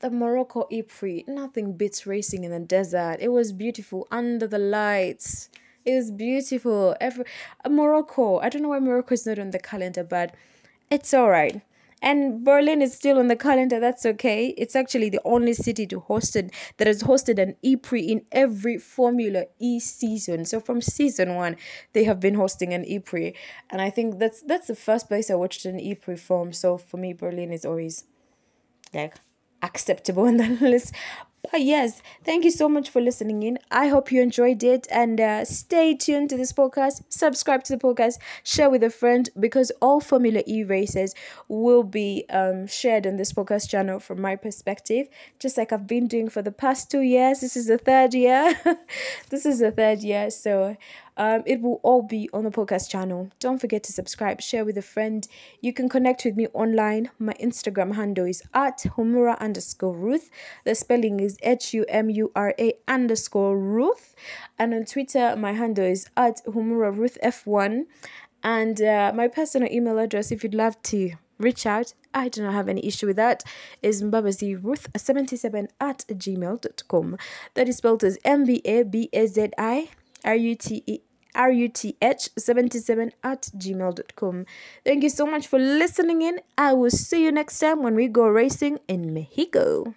the 0.00 0.10
Morocco 0.10 0.66
E-Prix, 0.70 1.24
nothing 1.26 1.72
beats 1.72 2.06
racing 2.06 2.44
in 2.44 2.50
the 2.50 2.60
desert. 2.60 3.16
It 3.20 3.28
was 3.28 3.52
beautiful 3.52 4.06
under 4.10 4.46
the 4.46 4.58
lights. 4.58 5.48
It 5.84 5.94
was 5.94 6.10
beautiful. 6.10 6.94
Every 7.00 7.24
Morocco, 7.68 8.38
I 8.40 8.50
don't 8.50 8.62
know 8.62 8.68
why 8.68 8.78
Morocco 8.78 9.14
is 9.14 9.26
not 9.26 9.38
on 9.38 9.50
the 9.50 9.58
calendar, 9.58 10.04
but 10.04 10.34
it's 10.90 11.14
all 11.14 11.30
right. 11.30 11.62
And 12.00 12.44
Berlin 12.44 12.80
is 12.80 12.94
still 12.94 13.18
on 13.18 13.28
the 13.28 13.36
calendar. 13.36 13.80
That's 13.80 14.06
okay. 14.06 14.54
It's 14.56 14.76
actually 14.76 15.10
the 15.10 15.20
only 15.24 15.52
city 15.52 15.86
to 15.88 16.00
host 16.00 16.36
it 16.36 16.52
that 16.76 16.86
has 16.86 17.02
hosted 17.02 17.38
an 17.38 17.56
E-Prix 17.62 18.02
in 18.02 18.24
every 18.30 18.78
Formula 18.78 19.46
E 19.58 19.80
season. 19.80 20.44
So 20.44 20.60
from 20.60 20.80
season 20.80 21.34
one, 21.34 21.56
they 21.92 22.04
have 22.04 22.20
been 22.20 22.34
hosting 22.34 22.72
an 22.72 22.84
E-Prix, 22.84 23.34
and 23.70 23.80
I 23.80 23.90
think 23.90 24.18
that's 24.18 24.42
that's 24.42 24.68
the 24.68 24.76
first 24.76 25.08
place 25.08 25.30
I 25.30 25.34
watched 25.34 25.64
an 25.64 25.80
E-Prix 25.80 26.16
from. 26.16 26.52
So 26.52 26.78
for 26.78 26.98
me, 26.98 27.12
Berlin 27.12 27.52
is 27.52 27.64
always 27.64 28.04
like 28.94 29.16
acceptable 29.62 30.24
on 30.28 30.36
the 30.36 30.48
list. 30.60 30.94
But 31.50 31.62
yes, 31.62 32.02
thank 32.24 32.44
you 32.44 32.50
so 32.50 32.68
much 32.68 32.90
for 32.90 33.00
listening 33.00 33.42
in. 33.42 33.58
I 33.70 33.88
hope 33.88 34.10
you 34.12 34.20
enjoyed 34.20 34.62
it 34.62 34.86
and 34.90 35.20
uh, 35.20 35.44
stay 35.44 35.94
tuned 35.94 36.30
to 36.30 36.36
this 36.36 36.52
podcast. 36.52 37.02
Subscribe 37.08 37.62
to 37.64 37.76
the 37.76 37.78
podcast, 37.82 38.18
share 38.42 38.68
with 38.68 38.82
a 38.82 38.90
friend 38.90 39.30
because 39.38 39.70
all 39.80 40.00
Formula 40.00 40.42
E 40.46 40.64
races 40.64 41.14
will 41.46 41.84
be 41.84 42.26
um, 42.28 42.66
shared 42.66 43.06
on 43.06 43.16
this 43.16 43.32
podcast 43.32 43.68
channel 43.70 43.98
from 44.00 44.20
my 44.20 44.36
perspective, 44.36 45.08
just 45.38 45.56
like 45.56 45.72
I've 45.72 45.86
been 45.86 46.06
doing 46.06 46.28
for 46.28 46.42
the 46.42 46.52
past 46.52 46.90
two 46.90 47.00
years. 47.02 47.40
This 47.40 47.56
is 47.56 47.66
the 47.66 47.78
third 47.78 48.14
year. 48.14 48.60
this 49.30 49.46
is 49.46 49.60
the 49.60 49.70
third 49.70 50.00
year. 50.00 50.30
So 50.30 50.76
um, 51.18 51.42
it 51.46 51.60
will 51.60 51.80
all 51.82 52.02
be 52.02 52.30
on 52.32 52.44
the 52.44 52.50
podcast 52.50 52.88
channel. 52.88 53.28
Don't 53.40 53.60
forget 53.60 53.82
to 53.84 53.92
subscribe, 53.92 54.40
share 54.40 54.64
with 54.64 54.78
a 54.78 54.82
friend. 54.82 55.26
You 55.60 55.72
can 55.72 55.88
connect 55.88 56.24
with 56.24 56.36
me 56.36 56.46
online. 56.54 57.10
My 57.18 57.34
Instagram 57.34 57.96
handle 57.96 58.24
is 58.24 58.42
at 58.54 58.78
humura 58.96 59.36
underscore 59.40 59.96
Ruth. 59.96 60.30
The 60.64 60.76
spelling 60.76 61.18
is 61.18 61.36
H 61.42 61.74
U 61.74 61.84
M 61.88 62.08
U 62.08 62.30
R 62.36 62.54
A 62.58 62.74
underscore 62.86 63.58
Ruth. 63.58 64.14
And 64.60 64.72
on 64.72 64.84
Twitter, 64.84 65.34
my 65.36 65.52
handle 65.52 65.84
is 65.84 66.08
at 66.16 66.40
humura 66.46 66.96
Ruth 66.96 67.18
F1. 67.22 67.86
And 68.44 68.80
uh, 68.80 69.12
my 69.12 69.26
personal 69.26 69.70
email 69.72 69.98
address, 69.98 70.30
if 70.30 70.44
you'd 70.44 70.54
love 70.54 70.80
to 70.84 71.10
reach 71.38 71.66
out, 71.66 71.94
I 72.14 72.28
do 72.28 72.42
not 72.42 72.54
have 72.54 72.68
any 72.68 72.86
issue 72.86 73.08
with 73.08 73.16
that, 73.16 73.42
is 73.82 74.02
mbabaziruth77 74.04 75.68
at 75.80 76.04
gmail.com. 76.08 77.16
That 77.54 77.68
is 77.68 77.76
spelled 77.78 78.04
as 78.04 78.18
M 78.24 78.44
B 78.44 78.62
A 78.64 78.84
B 78.84 79.08
A 79.12 79.26
Z 79.26 79.50
I 79.58 79.88
R 80.24 80.36
U 80.36 80.54
T 80.54 80.84
E 80.86 81.00
ruth77 81.38 83.12
at 83.22 83.42
gmail.com. 83.56 84.46
Thank 84.84 85.02
you 85.02 85.08
so 85.08 85.26
much 85.26 85.46
for 85.46 85.58
listening 85.58 86.22
in. 86.22 86.40
I 86.56 86.74
will 86.74 86.90
see 86.90 87.24
you 87.24 87.32
next 87.32 87.58
time 87.58 87.82
when 87.82 87.94
we 87.94 88.08
go 88.08 88.26
racing 88.26 88.78
in 88.88 89.14
Mexico. 89.14 89.94